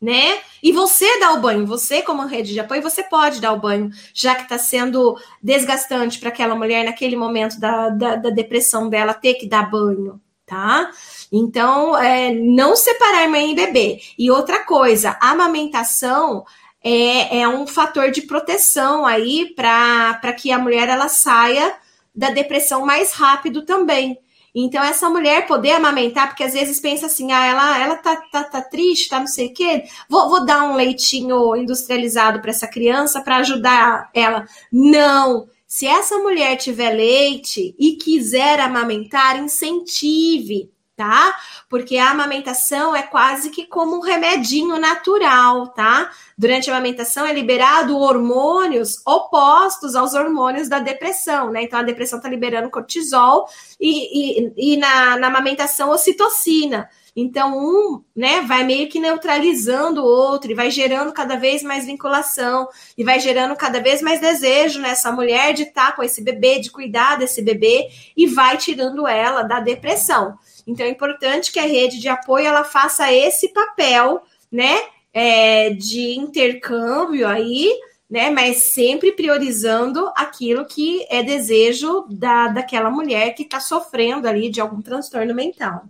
[0.00, 0.38] né?
[0.62, 3.90] E você dá o banho, você como rede de apoio, você pode dar o banho,
[4.14, 9.12] já que está sendo desgastante para aquela mulher naquele momento da, da, da, depressão dela
[9.12, 10.90] ter que dar banho, tá?
[11.32, 14.00] Então, é, não separar mãe e bebê.
[14.18, 16.44] E outra coisa, a amamentação
[16.82, 21.74] é, é um fator de proteção aí para que a mulher ela saia
[22.14, 24.18] da depressão mais rápido também.
[24.54, 28.44] Então, essa mulher poder amamentar, porque às vezes pensa assim, ah, ela, ela tá, tá,
[28.44, 32.66] tá triste, tá não sei o quê, vou, vou dar um leitinho industrializado para essa
[32.66, 34.46] criança para ajudar ela.
[34.72, 35.48] Não!
[35.66, 41.32] Se essa mulher tiver leite e quiser amamentar, incentive tá?
[41.68, 46.10] Porque a amamentação é quase que como um remedinho natural, tá?
[46.36, 51.62] Durante a amamentação é liberado hormônios opostos aos hormônios da depressão, né?
[51.62, 53.46] Então a depressão tá liberando cortisol
[53.80, 56.90] e, e, e na, na amamentação ocitocina.
[57.20, 61.84] Então, um, né, vai meio que neutralizando o outro e vai gerando cada vez mais
[61.84, 66.22] vinculação e vai gerando cada vez mais desejo nessa mulher de estar tá com esse
[66.22, 70.38] bebê, de cuidar desse bebê e vai tirando ela da depressão.
[70.68, 74.76] Então é importante que a rede de apoio ela faça esse papel, né,
[75.14, 77.72] é, de intercâmbio aí,
[78.08, 84.50] né, mas sempre priorizando aquilo que é desejo da, daquela mulher que está sofrendo ali
[84.50, 85.84] de algum transtorno mental.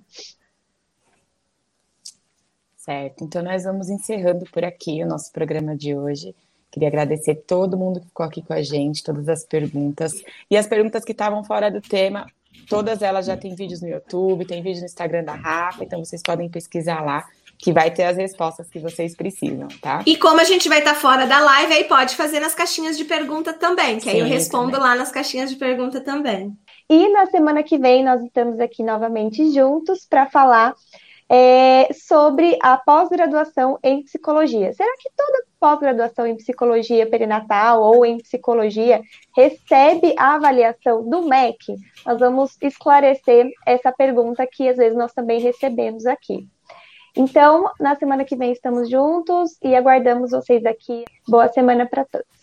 [2.76, 6.34] Certo, então nós vamos encerrando por aqui o nosso programa de hoje.
[6.70, 10.12] Queria agradecer todo mundo que ficou aqui com a gente, todas as perguntas.
[10.48, 12.26] E as perguntas que estavam fora do tema,
[12.68, 16.22] Todas elas já têm vídeos no YouTube, tem vídeo no Instagram da Rafa, então vocês
[16.22, 17.26] podem pesquisar lá,
[17.58, 20.02] que vai ter as respostas que vocês precisam, tá?
[20.06, 22.96] E como a gente vai estar tá fora da live, aí pode fazer nas caixinhas
[22.96, 24.86] de pergunta também, que Sim, aí eu respondo também.
[24.86, 26.56] lá nas caixinhas de pergunta também.
[26.88, 30.74] E na semana que vem nós estamos aqui novamente juntos para falar
[31.28, 34.72] é, sobre a pós-graduação em psicologia.
[34.72, 39.02] Será que toda pós-graduação em psicologia perinatal ou em psicologia
[39.36, 41.74] recebe a avaliação do MEC?
[42.06, 46.46] Nós vamos esclarecer essa pergunta que às vezes nós também recebemos aqui.
[47.16, 51.04] Então, na semana que vem estamos juntos e aguardamos vocês aqui.
[51.26, 52.37] Boa semana para todos.